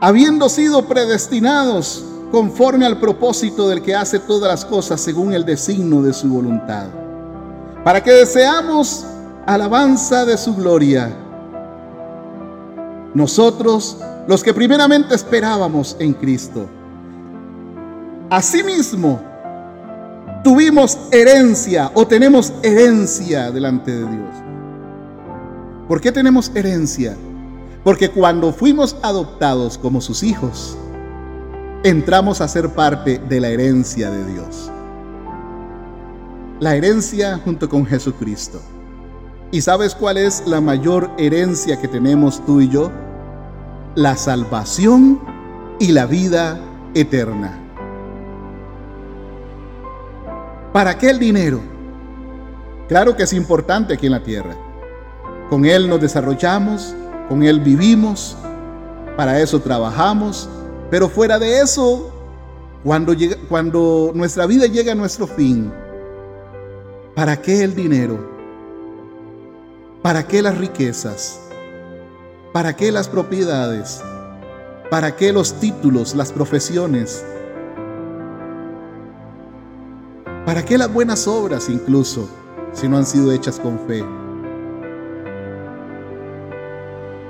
habiendo 0.00 0.48
sido 0.48 0.86
predestinados 0.86 2.04
conforme 2.34 2.84
al 2.84 2.98
propósito 2.98 3.68
del 3.68 3.80
que 3.80 3.94
hace 3.94 4.18
todas 4.18 4.50
las 4.50 4.64
cosas 4.64 5.00
según 5.00 5.32
el 5.32 5.44
designio 5.44 6.02
de 6.02 6.12
su 6.12 6.28
voluntad, 6.28 6.88
para 7.84 8.02
que 8.02 8.10
deseamos 8.10 9.06
alabanza 9.46 10.24
de 10.24 10.36
su 10.36 10.52
gloria. 10.56 11.14
Nosotros, 13.14 13.98
los 14.26 14.42
que 14.42 14.52
primeramente 14.52 15.14
esperábamos 15.14 15.94
en 16.00 16.12
Cristo. 16.12 16.66
Asimismo, 18.30 19.22
tuvimos 20.42 20.98
herencia 21.12 21.92
o 21.94 22.04
tenemos 22.04 22.52
herencia 22.64 23.52
delante 23.52 23.92
de 23.92 24.10
Dios. 24.10 24.34
¿Por 25.86 26.00
qué 26.00 26.10
tenemos 26.10 26.50
herencia? 26.52 27.16
Porque 27.84 28.10
cuando 28.10 28.52
fuimos 28.52 28.96
adoptados 29.02 29.78
como 29.78 30.00
sus 30.00 30.24
hijos, 30.24 30.76
entramos 31.84 32.40
a 32.40 32.48
ser 32.48 32.70
parte 32.70 33.18
de 33.18 33.40
la 33.40 33.50
herencia 33.50 34.10
de 34.10 34.32
Dios. 34.32 34.70
La 36.58 36.74
herencia 36.74 37.38
junto 37.44 37.68
con 37.68 37.84
Jesucristo. 37.84 38.58
¿Y 39.52 39.60
sabes 39.60 39.94
cuál 39.94 40.16
es 40.16 40.44
la 40.46 40.62
mayor 40.62 41.10
herencia 41.18 41.78
que 41.78 41.86
tenemos 41.86 42.44
tú 42.46 42.62
y 42.62 42.70
yo? 42.70 42.90
La 43.94 44.16
salvación 44.16 45.20
y 45.78 45.92
la 45.92 46.06
vida 46.06 46.58
eterna. 46.94 47.60
¿Para 50.72 50.96
qué 50.96 51.10
el 51.10 51.18
dinero? 51.18 51.60
Claro 52.88 53.14
que 53.14 53.24
es 53.24 53.32
importante 53.34 53.92
aquí 53.92 54.06
en 54.06 54.12
la 54.12 54.22
tierra. 54.22 54.56
Con 55.50 55.66
Él 55.66 55.90
nos 55.90 56.00
desarrollamos, 56.00 56.94
con 57.28 57.42
Él 57.42 57.60
vivimos, 57.60 58.38
para 59.18 59.38
eso 59.38 59.60
trabajamos, 59.60 60.48
pero 60.90 61.08
fuera 61.08 61.38
de 61.38 61.60
eso, 61.60 62.12
cuando, 62.82 63.12
llega, 63.14 63.36
cuando 63.48 64.12
nuestra 64.14 64.46
vida 64.46 64.66
llega 64.66 64.92
a 64.92 64.94
nuestro 64.94 65.26
fin, 65.26 65.72
¿para 67.14 67.40
qué 67.40 67.62
el 67.62 67.74
dinero? 67.74 68.18
¿Para 70.02 70.26
qué 70.26 70.42
las 70.42 70.58
riquezas? 70.58 71.40
¿Para 72.52 72.76
qué 72.76 72.92
las 72.92 73.08
propiedades? 73.08 74.02
¿Para 74.90 75.16
qué 75.16 75.32
los 75.32 75.54
títulos, 75.54 76.14
las 76.14 76.30
profesiones? 76.30 77.24
¿Para 80.44 80.62
qué 80.62 80.76
las 80.76 80.92
buenas 80.92 81.26
obras 81.26 81.70
incluso 81.70 82.28
si 82.72 82.86
no 82.86 82.98
han 82.98 83.06
sido 83.06 83.32
hechas 83.32 83.58
con 83.58 83.78
fe? 83.88 84.04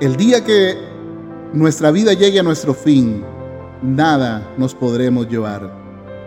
El 0.01 0.17
día 0.17 0.45
que 0.45 0.77
nuestra 1.53 1.93
vida 1.93 2.13
llegue 2.13 2.41
a 2.41 2.43
nuestro 2.43 2.75
fin, 2.75 3.25
nada 3.83 4.49
nos 4.57 4.75
podremos 4.75 5.29
llevar. 5.29 5.71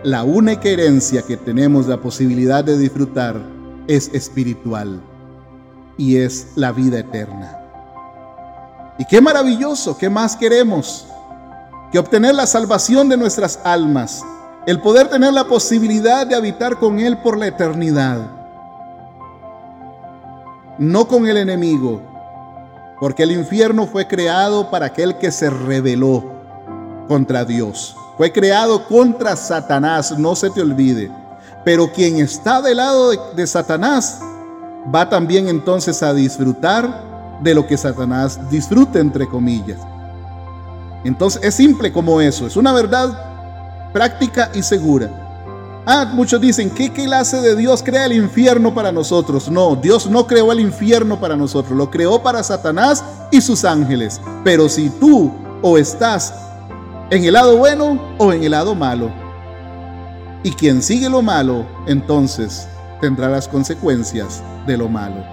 La 0.02 0.22
única 0.22 0.68
herencia 0.68 1.22
que 1.22 1.36
tenemos 1.36 1.86
la 1.86 2.00
posibilidad 2.00 2.62
de 2.62 2.78
disfrutar 2.78 3.40
es 3.86 4.10
espiritual 4.14 5.00
y 5.96 6.16
es 6.16 6.52
la 6.54 6.72
vida 6.72 7.00
eterna. 7.00 7.58
Y 8.98 9.04
qué 9.06 9.20
maravilloso, 9.20 9.96
qué 9.96 10.08
más 10.08 10.36
queremos 10.36 11.06
que 11.90 11.98
obtener 11.98 12.34
la 12.34 12.46
salvación 12.46 13.08
de 13.08 13.16
nuestras 13.16 13.58
almas 13.64 14.24
el 14.68 14.80
poder 14.80 15.08
tener 15.08 15.32
la 15.32 15.44
posibilidad 15.44 16.26
de 16.26 16.34
habitar 16.34 16.78
con 16.78 16.98
Él 17.00 17.16
por 17.22 17.38
la 17.38 17.46
eternidad. 17.46 18.30
No 20.76 21.08
con 21.08 21.26
el 21.26 21.38
enemigo, 21.38 22.02
porque 23.00 23.22
el 23.22 23.32
infierno 23.32 23.86
fue 23.86 24.06
creado 24.06 24.70
para 24.70 24.84
aquel 24.84 25.16
que 25.16 25.32
se 25.32 25.48
rebeló 25.48 26.37
contra 27.08 27.44
Dios. 27.44 27.96
Fue 28.16 28.30
creado 28.32 28.86
contra 28.86 29.34
Satanás, 29.34 30.16
no 30.18 30.36
se 30.36 30.50
te 30.50 30.60
olvide. 30.60 31.10
Pero 31.64 31.90
quien 31.92 32.16
está 32.16 32.62
del 32.62 32.76
lado 32.76 33.10
de, 33.34 33.46
Satanás 33.46 34.20
va 34.94 35.08
también 35.08 35.48
entonces 35.48 36.02
a 36.02 36.14
disfrutar 36.14 37.38
de 37.42 37.54
lo 37.54 37.66
que 37.66 37.76
Satanás 37.76 38.38
disfruta, 38.50 38.98
entre 38.98 39.28
comillas. 39.28 39.78
Entonces 41.04 41.42
es 41.42 41.54
simple 41.54 41.92
como 41.92 42.20
eso, 42.20 42.46
es 42.46 42.56
una 42.56 42.72
verdad 42.72 43.90
práctica 43.92 44.50
y 44.54 44.62
segura. 44.62 45.10
Ah, 45.86 46.10
muchos 46.12 46.40
dicen, 46.40 46.70
¿qué 46.70 46.92
clase 46.92 47.40
de 47.40 47.56
Dios 47.56 47.82
crea 47.82 48.04
el 48.04 48.12
infierno 48.12 48.74
para 48.74 48.92
nosotros? 48.92 49.48
No, 49.50 49.74
Dios 49.74 50.10
no 50.10 50.26
creó 50.26 50.52
el 50.52 50.60
infierno 50.60 51.18
para 51.18 51.34
nosotros, 51.34 51.78
lo 51.78 51.90
creó 51.90 52.22
para 52.22 52.42
Satanás 52.42 53.02
y 53.30 53.40
sus 53.40 53.64
ángeles. 53.64 54.20
Pero 54.44 54.68
si 54.68 54.90
tú 54.90 55.32
o 55.62 55.78
estás 55.78 56.34
en 57.10 57.24
el 57.24 57.32
lado 57.32 57.56
bueno 57.56 57.98
o 58.18 58.32
en 58.32 58.42
el 58.44 58.50
lado 58.50 58.74
malo, 58.74 59.10
y 60.42 60.52
quien 60.52 60.82
sigue 60.82 61.08
lo 61.08 61.22
malo, 61.22 61.66
entonces 61.86 62.68
tendrá 63.00 63.28
las 63.28 63.48
consecuencias 63.48 64.42
de 64.66 64.76
lo 64.76 64.88
malo. 64.88 65.24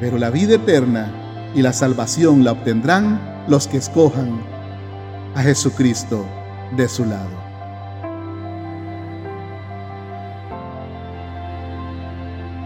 Pero 0.00 0.18
la 0.18 0.30
vida 0.30 0.54
eterna 0.54 1.12
y 1.54 1.62
la 1.62 1.72
salvación 1.72 2.44
la 2.44 2.52
obtendrán 2.52 3.20
los 3.48 3.68
que 3.68 3.76
escojan 3.76 4.40
a 5.34 5.42
Jesucristo 5.42 6.24
de 6.76 6.88
su 6.88 7.04
lado. 7.04 7.48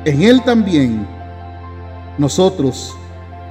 En 0.05 0.23
Él 0.23 0.43
también 0.43 1.07
nosotros, 2.19 2.97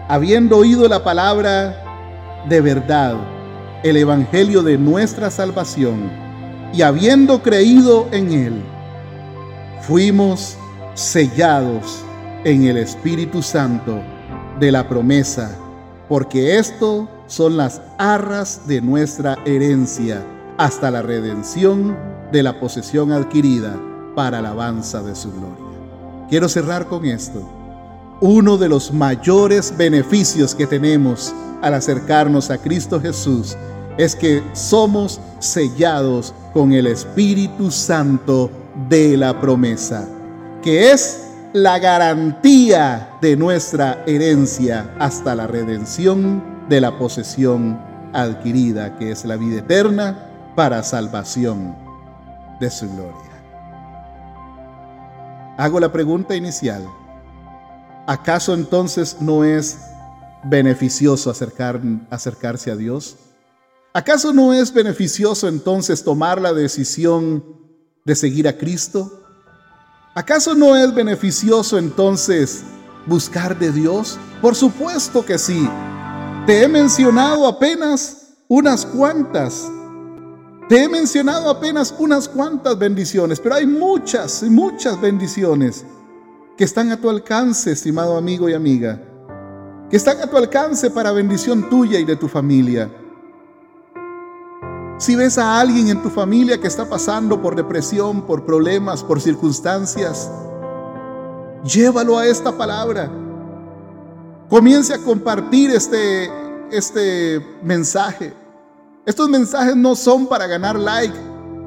habiendo 0.10 0.58
oído 0.58 0.88
la 0.88 1.04
palabra 1.04 2.44
de 2.48 2.62
verdad, 2.62 3.16
el 3.84 3.98
Evangelio 3.98 4.64
de 4.64 4.78
nuestra 4.78 5.32
salvación, 5.32 6.12
y 6.74 6.84
habiendo 6.84 7.42
creído 7.42 8.08
en 8.12 8.32
Él, 8.32 8.62
fuimos 9.82 10.58
sellados 10.94 12.04
en 12.44 12.66
el 12.66 12.78
Espíritu 12.78 13.42
Santo 13.42 14.02
de 14.60 14.72
la 14.72 14.88
promesa, 14.88 15.58
porque 16.08 16.58
esto 16.58 17.10
son 17.28 17.58
las 17.58 17.82
arras 17.98 18.68
de 18.68 18.82
nuestra 18.82 19.38
herencia 19.46 20.24
hasta 20.58 20.92
la 20.92 21.02
redención 21.02 21.98
de 22.32 22.44
la 22.44 22.60
posesión 22.60 23.12
adquirida 23.12 23.76
para 24.16 24.40
alabanza 24.40 25.02
de 25.02 25.16
su 25.16 25.32
gloria. 25.32 26.28
Quiero 26.30 26.48
cerrar 26.50 26.86
con 26.86 27.06
esto. 27.06 27.61
Uno 28.24 28.56
de 28.56 28.70
los 28.70 28.94
mayores 28.94 29.76
beneficios 29.76 30.54
que 30.54 30.68
tenemos 30.68 31.34
al 31.64 31.74
acercarnos 31.74 32.52
a 32.52 32.60
Cristo 32.60 33.02
Jesús 33.02 33.58
es 33.98 34.16
que 34.16 34.44
somos 34.54 35.20
sellados 35.40 36.32
con 36.54 36.72
el 36.72 36.86
Espíritu 36.86 37.72
Santo 37.72 38.52
de 38.88 39.18
la 39.18 39.42
promesa, 39.42 40.08
que 40.62 40.92
es 40.92 41.30
la 41.54 41.80
garantía 41.80 43.10
de 43.24 43.36
nuestra 43.36 44.04
herencia 44.06 44.94
hasta 45.00 45.34
la 45.34 45.48
redención 45.48 46.44
de 46.70 46.80
la 46.80 47.00
posesión 47.00 47.82
adquirida, 48.14 49.00
que 49.00 49.10
es 49.10 49.26
la 49.26 49.36
vida 49.36 49.62
eterna 49.62 50.28
para 50.56 50.84
salvación 50.84 51.76
de 52.60 52.70
su 52.70 52.88
gloria. 52.88 53.16
hago 55.58 55.80
la 55.80 55.92
pregunta 55.92 56.36
inicial. 56.36 56.84
¿Acaso 58.12 58.54
entonces 58.54 59.16
no 59.22 59.46
es 59.46 59.78
beneficioso 60.44 61.30
acercar, 61.30 61.80
acercarse 62.10 62.70
a 62.70 62.76
Dios? 62.76 63.16
¿Acaso 63.94 64.34
no 64.34 64.52
es 64.54 64.74
beneficioso 64.74 65.48
entonces 65.48 66.04
tomar 66.04 66.42
la 66.42 66.52
decisión 66.52 67.42
de 68.04 68.14
seguir 68.18 68.50
a 68.50 68.58
Cristo? 68.58 69.24
¿Acaso 70.14 70.54
no 70.54 70.76
es 70.76 70.94
beneficioso 70.94 71.78
entonces 71.78 72.64
buscar 73.06 73.58
de 73.58 73.72
Dios? 73.72 74.20
Por 74.42 74.58
supuesto 74.58 75.26
que 75.26 75.38
sí. 75.38 75.70
Te 76.46 76.64
he 76.64 76.68
mencionado 76.68 77.48
apenas 77.48 78.34
unas 78.50 78.86
cuantas. 78.86 79.72
Te 80.68 80.84
he 80.84 80.90
mencionado 80.90 81.50
apenas 81.50 81.96
unas 81.98 82.28
cuantas 82.28 82.78
bendiciones, 82.78 83.40
pero 83.40 83.56
hay 83.56 83.66
muchas 83.66 84.44
muchas 84.44 85.00
bendiciones 85.00 85.86
que 86.62 86.66
están 86.66 86.92
a 86.92 87.02
tu 87.02 87.10
alcance, 87.10 87.72
estimado 87.72 88.16
amigo 88.16 88.48
y 88.48 88.54
amiga, 88.54 89.02
que 89.90 89.98
están 89.98 90.22
a 90.22 90.28
tu 90.28 90.38
alcance 90.38 90.92
para 90.92 91.12
bendición 91.12 91.68
tuya 91.72 91.98
y 91.98 92.04
de 92.04 92.16
tu 92.16 92.28
familia. 92.28 92.88
Si 95.00 95.16
ves 95.16 95.40
a 95.40 95.60
alguien 95.60 95.88
en 95.88 96.04
tu 96.04 96.12
familia 96.12 96.62
que 96.62 96.68
está 96.68 96.88
pasando 96.88 97.42
por 97.42 97.56
depresión, 97.56 98.28
por 98.28 98.46
problemas, 98.46 99.04
por 99.04 99.20
circunstancias, 99.20 100.30
llévalo 101.64 102.20
a 102.20 102.28
esta 102.28 102.56
palabra. 102.56 103.10
Comience 104.48 104.94
a 104.94 105.00
compartir 105.00 105.72
este, 105.72 106.30
este 106.70 107.44
mensaje. 107.64 108.36
Estos 109.04 109.28
mensajes 109.30 109.76
no 109.76 109.96
son 109.96 110.28
para 110.28 110.46
ganar 110.46 110.78
like. 110.78 111.18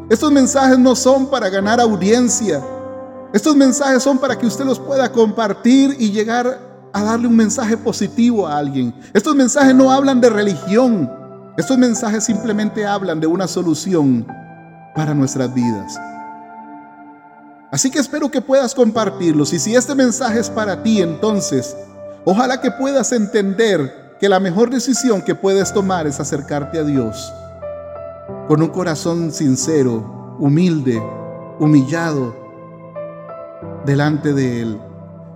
Estos 0.08 0.30
mensajes 0.30 0.78
no 0.78 0.94
son 0.94 1.28
para 1.28 1.48
ganar 1.48 1.80
audiencia. 1.80 2.62
Estos 3.34 3.56
mensajes 3.56 4.00
son 4.00 4.18
para 4.18 4.38
que 4.38 4.46
usted 4.46 4.64
los 4.64 4.78
pueda 4.78 5.10
compartir 5.10 5.96
y 5.98 6.12
llegar 6.12 6.56
a 6.92 7.02
darle 7.02 7.26
un 7.26 7.34
mensaje 7.34 7.76
positivo 7.76 8.46
a 8.46 8.56
alguien. 8.56 8.94
Estos 9.12 9.34
mensajes 9.34 9.74
no 9.74 9.90
hablan 9.90 10.20
de 10.20 10.30
religión. 10.30 11.10
Estos 11.56 11.76
mensajes 11.76 12.22
simplemente 12.22 12.86
hablan 12.86 13.18
de 13.18 13.26
una 13.26 13.48
solución 13.48 14.24
para 14.94 15.14
nuestras 15.14 15.52
vidas. 15.52 15.98
Así 17.72 17.90
que 17.90 17.98
espero 17.98 18.30
que 18.30 18.40
puedas 18.40 18.72
compartirlos 18.72 19.52
y 19.52 19.58
si 19.58 19.74
este 19.74 19.96
mensaje 19.96 20.38
es 20.38 20.48
para 20.48 20.84
ti, 20.84 21.02
entonces, 21.02 21.76
ojalá 22.24 22.60
que 22.60 22.70
puedas 22.70 23.10
entender 23.10 24.14
que 24.20 24.28
la 24.28 24.38
mejor 24.38 24.70
decisión 24.70 25.20
que 25.20 25.34
puedes 25.34 25.74
tomar 25.74 26.06
es 26.06 26.20
acercarte 26.20 26.78
a 26.78 26.84
Dios 26.84 27.32
con 28.46 28.62
un 28.62 28.68
corazón 28.68 29.32
sincero, 29.32 30.36
humilde, 30.38 31.02
humillado 31.58 32.43
delante 33.84 34.32
de 34.32 34.62
Él. 34.62 34.80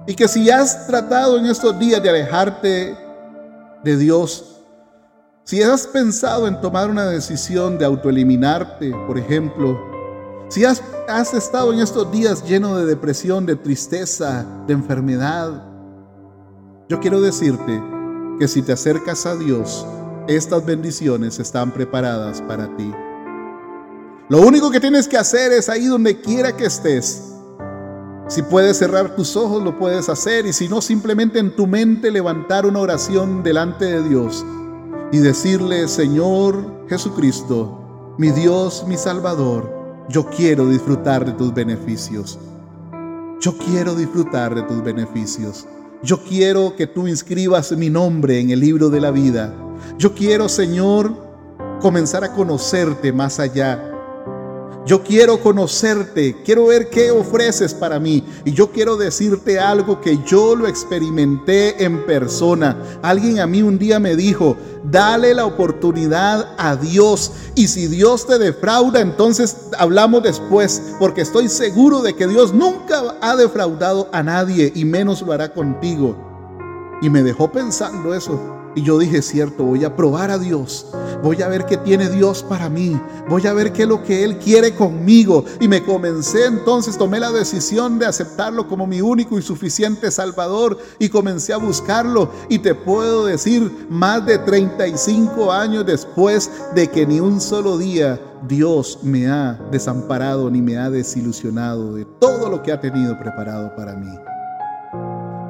Y 0.07 0.15
que 0.15 0.29
si 0.29 0.49
has 0.51 0.87
tratado 0.87 1.39
en 1.39 1.47
estos 1.47 1.79
días 1.79 2.03
de 2.03 2.09
alejarte 2.09 2.97
de 3.85 3.97
Dios, 3.97 4.59
si 5.45 5.63
has 5.63 5.87
pensado 5.87 6.47
en 6.47 6.61
tomar 6.61 6.91
una 6.91 7.07
decisión 7.07 7.79
de 7.79 7.85
autoeliminarte, 7.85 8.91
por 9.07 9.19
ejemplo, 9.19 9.79
si 10.49 10.65
has, 10.65 10.83
estado 11.35 11.73
en 11.75 11.81
estos 11.81 12.11
días 12.11 12.43
lleno 12.45 12.77
de 12.77 12.87
depresión, 12.87 13.45
de 13.45 13.57
tristeza, 13.57 14.47
de 14.67 14.73
enfermedad, 14.73 15.63
yo 16.89 17.01
quiero 17.01 17.21
decirte 17.21 17.83
que 18.39 18.49
si 18.49 18.63
te 18.63 18.73
acercas 18.73 19.27
a 19.27 19.37
Dios, 19.37 19.87
estas 20.27 20.65
bendiciones 20.65 21.39
están 21.39 21.71
preparadas 21.71 22.41
para 22.43 22.75
ti. 22.77 22.91
Lo 24.31 24.41
único 24.41 24.71
que 24.71 24.81
tienes 24.81 25.07
que 25.07 25.19
hacer 25.19 25.53
es 25.53 25.69
ahí 25.69 25.87
donde 25.87 26.21
quiera 26.21 26.57
que 26.57 26.67
estés, 26.67 27.28
si 28.29 28.43
puedes 28.43 28.77
cerrar 28.77 29.17
tus 29.17 29.37
ojos, 29.37 29.62
lo 29.62 29.79
puedes 29.79 30.09
hacer. 30.11 30.45
Y 30.47 30.53
si 30.53 30.69
no, 30.69 30.83
simplemente 30.83 31.38
en 31.38 31.57
tu 31.57 31.67
mente 31.67 32.11
levantar 32.11 32.67
una 32.67 32.81
oración 32.81 33.43
delante 33.43 33.87
de 33.87 34.07
Dios 34.07 34.45
y 35.11 35.19
decirle, 35.19 35.88
Señor 35.88 36.85
Jesucristo, 36.88 38.14
mi 38.19 38.31
Dios, 38.31 38.85
mi 38.87 38.99
Salvador, 38.99 39.73
yo 40.11 40.29
quiero 40.29 40.69
disfrutar 40.69 41.25
de 41.25 41.33
tus 41.33 41.55
beneficios. 41.55 42.38
Yo 43.41 43.57
quiero 43.57 43.95
disfrutar 43.95 44.55
de 44.55 44.62
tus 44.62 44.83
beneficios. 44.83 45.67
Yo 46.03 46.23
quiero 46.23 46.77
que 46.77 46.87
tú 46.87 47.09
inscribas 47.09 47.73
mi 47.73 47.88
nombre 47.88 48.41
en 48.41 48.51
el 48.51 48.61
libro 48.61 48.91
de 48.91 49.01
la 49.01 49.11
vida. 49.11 49.55
Yo 49.97 50.14
quiero, 50.14 50.49
Señor, 50.49 51.14
comenzar 51.81 52.25
a 52.25 52.33
conocerte 52.33 53.12
más 53.12 53.41
allá 53.41 53.98
yo 54.88 55.03
quiero 55.03 55.38
conocerte, 55.42 56.35
quiero 56.46 56.68
ver 56.68 56.88
qué 56.88 57.11
ofreces 57.11 57.74
para 57.74 58.01
mí. 58.01 58.24
Y 58.46 58.53
yo 58.53 58.72
quiero 58.72 58.96
decirte 58.96 59.61
algo 59.61 60.01
que 60.01 60.18
yo 60.24 60.57
lo 60.57 60.66
experimenté 60.66 61.85
en 61.85 62.07
persona. 62.07 62.74
Alguien 63.03 63.38
a 63.38 63.46
mí 63.46 63.61
un 63.61 63.79
día 63.79 64.01
me 64.01 64.16
dijo, 64.16 64.57
dale 64.85 65.35
la 65.35 65.44
oportunidad 65.44 66.55
a 66.57 66.74
Dios. 66.74 67.33
Y 67.55 67.68
si 67.68 67.87
Dios 67.87 68.27
te 68.27 68.38
defrauda, 68.38 69.01
entonces 69.01 69.68
hablamos 69.79 70.22
después, 70.22 70.83
porque 70.98 71.20
estoy 71.20 71.51
seguro 71.51 72.01
de 72.01 72.14
que 72.14 72.27
Dios 72.27 72.55
nunca 72.55 73.14
ha 73.20 73.37
defraudado 73.37 74.09
a 74.11 74.22
nadie 74.22 74.72
y 74.74 74.87
menos 74.87 75.20
lo 75.20 75.33
hará 75.33 75.53
contigo. 75.53 76.16
Y 77.03 77.11
me 77.11 77.22
dejó 77.22 77.53
pensando 77.53 78.14
eso. 78.14 78.58
Y 78.75 78.83
yo 78.83 78.99
dije, 78.99 79.23
cierto, 79.23 79.65
voy 79.65 79.85
a 79.85 79.97
probar 79.97 80.31
a 80.31 80.39
Dios. 80.39 80.87
Voy 81.23 81.43
a 81.43 81.49
ver 81.49 81.67
qué 81.67 81.77
tiene 81.77 82.09
Dios 82.09 82.43
para 82.43 82.69
mí. 82.69 83.01
Voy 83.29 83.47
a 83.47 83.53
ver 83.53 83.73
qué 83.73 83.83
es 83.83 83.89
lo 83.89 84.03
que 84.05 84.23
Él 84.23 84.39
quiere 84.39 84.75
conmigo. 84.75 85.45
Y 85.61 85.67
me 85.67 85.83
comencé 85.83 86.47
entonces, 86.47 86.97
tomé 86.97 87.19
la 87.19 87.33
decisión 87.33 87.99
de 87.99 88.07
aceptarlo 88.07 88.69
como 88.69 88.87
mi 88.87 89.01
único 89.01 89.39
y 89.39 89.43
suficiente 89.43 90.11
Salvador. 90.11 90.79
Y 90.99 91.09
comencé 91.09 91.53
a 91.53 91.57
buscarlo. 91.57 92.31
Y 92.49 92.61
te 92.61 92.75
puedo 92.75 93.27
decir, 93.27 93.87
más 93.91 94.25
de 94.27 94.39
35 94.39 95.51
años 95.53 95.85
después 95.85 96.51
de 96.75 96.89
que 96.89 97.07
ni 97.07 97.21
un 97.21 97.41
solo 97.41 97.79
día 97.79 98.21
Dios 98.47 99.01
me 99.03 99.29
ha 99.29 99.55
desamparado 99.73 100.51
ni 100.51 100.63
me 100.63 100.79
ha 100.79 100.91
desilusionado 100.91 101.95
de 101.95 102.05
todo 102.05 102.49
lo 102.49 102.63
que 102.63 102.71
ha 102.71 102.81
tenido 102.81 103.19
preparado 103.19 103.75
para 103.75 103.95
mí. 103.95 104.15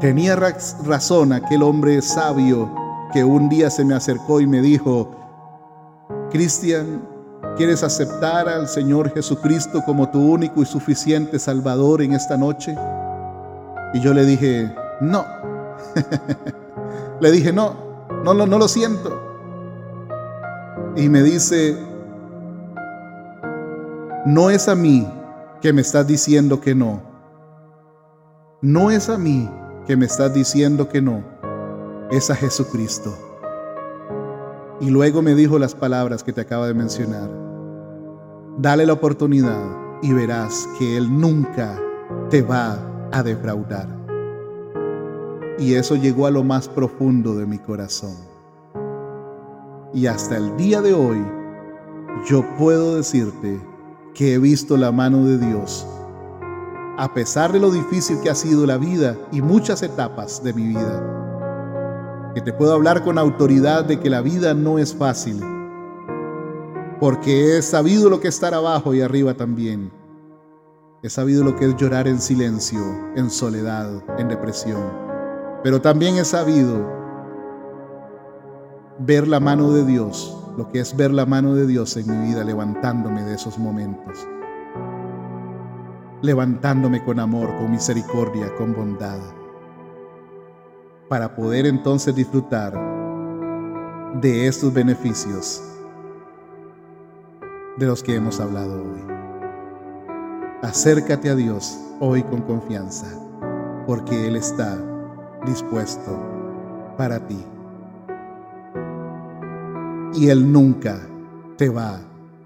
Tenía 0.00 0.36
razón 0.36 1.32
aquel 1.32 1.62
hombre 1.62 2.00
sabio 2.00 2.87
que 3.12 3.24
un 3.24 3.48
día 3.48 3.70
se 3.70 3.84
me 3.84 3.94
acercó 3.94 4.40
y 4.40 4.46
me 4.46 4.60
dijo, 4.60 5.10
Cristian, 6.30 7.02
¿quieres 7.56 7.82
aceptar 7.82 8.48
al 8.48 8.68
Señor 8.68 9.12
Jesucristo 9.12 9.82
como 9.84 10.10
tu 10.10 10.20
único 10.20 10.62
y 10.62 10.66
suficiente 10.66 11.38
Salvador 11.38 12.02
en 12.02 12.12
esta 12.12 12.36
noche? 12.36 12.76
Y 13.94 14.00
yo 14.00 14.12
le 14.12 14.24
dije, 14.24 14.74
no. 15.00 15.24
le 17.20 17.30
dije, 17.30 17.52
no, 17.52 17.74
no, 18.24 18.34
no, 18.34 18.46
no 18.46 18.58
lo 18.58 18.68
siento. 18.68 19.18
Y 20.96 21.08
me 21.08 21.22
dice, 21.22 21.76
no 24.26 24.50
es 24.50 24.68
a 24.68 24.74
mí 24.74 25.08
que 25.60 25.72
me 25.72 25.80
estás 25.80 26.06
diciendo 26.06 26.60
que 26.60 26.74
no. 26.74 27.00
No 28.60 28.90
es 28.90 29.08
a 29.08 29.16
mí 29.16 29.48
que 29.86 29.96
me 29.96 30.06
estás 30.06 30.34
diciendo 30.34 30.88
que 30.88 31.00
no 31.00 31.37
es 32.10 32.30
a 32.30 32.34
Jesucristo. 32.34 33.16
Y 34.80 34.90
luego 34.90 35.22
me 35.22 35.34
dijo 35.34 35.58
las 35.58 35.74
palabras 35.74 36.22
que 36.22 36.32
te 36.32 36.40
acaba 36.40 36.66
de 36.66 36.74
mencionar. 36.74 37.28
Dale 38.58 38.86
la 38.86 38.94
oportunidad 38.94 39.76
y 40.02 40.12
verás 40.12 40.68
que 40.78 40.96
Él 40.96 41.20
nunca 41.20 41.78
te 42.30 42.42
va 42.42 42.78
a 43.12 43.22
defraudar. 43.22 43.88
Y 45.58 45.74
eso 45.74 45.96
llegó 45.96 46.26
a 46.26 46.30
lo 46.30 46.44
más 46.44 46.68
profundo 46.68 47.34
de 47.34 47.44
mi 47.44 47.58
corazón. 47.58 48.14
Y 49.92 50.06
hasta 50.06 50.36
el 50.36 50.56
día 50.56 50.80
de 50.80 50.94
hoy, 50.94 51.22
yo 52.28 52.44
puedo 52.56 52.96
decirte 52.96 53.60
que 54.14 54.34
he 54.34 54.38
visto 54.38 54.76
la 54.76 54.92
mano 54.92 55.24
de 55.26 55.38
Dios, 55.38 55.86
a 56.96 57.12
pesar 57.12 57.52
de 57.52 57.60
lo 57.60 57.70
difícil 57.70 58.18
que 58.22 58.30
ha 58.30 58.34
sido 58.34 58.66
la 58.66 58.78
vida 58.78 59.16
y 59.32 59.42
muchas 59.42 59.82
etapas 59.82 60.42
de 60.42 60.52
mi 60.52 60.68
vida 60.68 61.17
que 62.38 62.52
te 62.52 62.52
puedo 62.52 62.72
hablar 62.72 63.02
con 63.02 63.18
autoridad 63.18 63.84
de 63.84 63.98
que 63.98 64.08
la 64.08 64.20
vida 64.20 64.54
no 64.54 64.78
es 64.78 64.94
fácil, 64.94 65.42
porque 67.00 67.58
he 67.58 67.62
sabido 67.62 68.08
lo 68.08 68.20
que 68.20 68.28
es 68.28 68.36
estar 68.36 68.54
abajo 68.54 68.94
y 68.94 69.00
arriba 69.00 69.34
también. 69.34 69.90
He 71.02 71.10
sabido 71.10 71.42
lo 71.42 71.56
que 71.56 71.64
es 71.64 71.76
llorar 71.76 72.06
en 72.06 72.20
silencio, 72.20 72.78
en 73.16 73.28
soledad, 73.28 73.90
en 74.20 74.28
depresión. 74.28 74.84
Pero 75.64 75.80
también 75.80 76.16
he 76.16 76.24
sabido 76.24 76.88
ver 79.00 79.26
la 79.26 79.40
mano 79.40 79.72
de 79.72 79.84
Dios, 79.84 80.40
lo 80.56 80.68
que 80.68 80.78
es 80.78 80.96
ver 80.96 81.10
la 81.10 81.26
mano 81.26 81.56
de 81.56 81.66
Dios 81.66 81.96
en 81.96 82.06
mi 82.08 82.28
vida 82.28 82.44
levantándome 82.44 83.24
de 83.24 83.34
esos 83.34 83.58
momentos. 83.58 84.16
Levantándome 86.22 87.04
con 87.04 87.18
amor, 87.18 87.48
con 87.56 87.72
misericordia, 87.72 88.54
con 88.54 88.76
bondad 88.76 89.18
para 91.08 91.34
poder 91.34 91.66
entonces 91.66 92.14
disfrutar 92.14 92.72
de 94.20 94.46
estos 94.46 94.72
beneficios 94.72 95.62
de 97.78 97.86
los 97.86 98.02
que 98.02 98.14
hemos 98.16 98.40
hablado 98.40 98.82
hoy. 98.82 99.00
Acércate 100.62 101.30
a 101.30 101.34
Dios 101.34 101.78
hoy 102.00 102.22
con 102.24 102.42
confianza, 102.42 103.06
porque 103.86 104.26
Él 104.26 104.36
está 104.36 104.76
dispuesto 105.46 106.18
para 106.96 107.20
ti. 107.26 107.38
Y 110.14 110.28
Él 110.28 110.50
nunca 110.50 110.98
te 111.56 111.68
va 111.68 112.00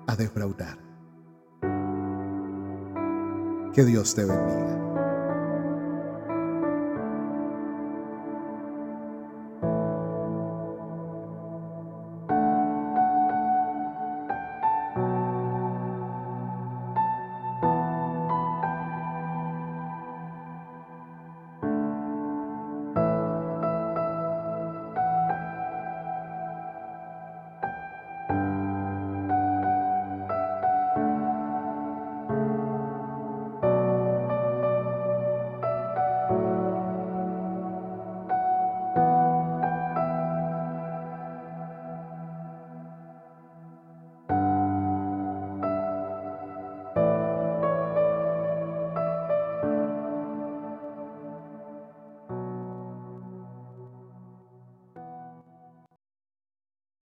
a 0.07 0.17
defraudar. 0.17 0.77
Que 3.73 3.85
Dios 3.85 4.15
te 4.15 4.25
bendiga. 4.27 4.82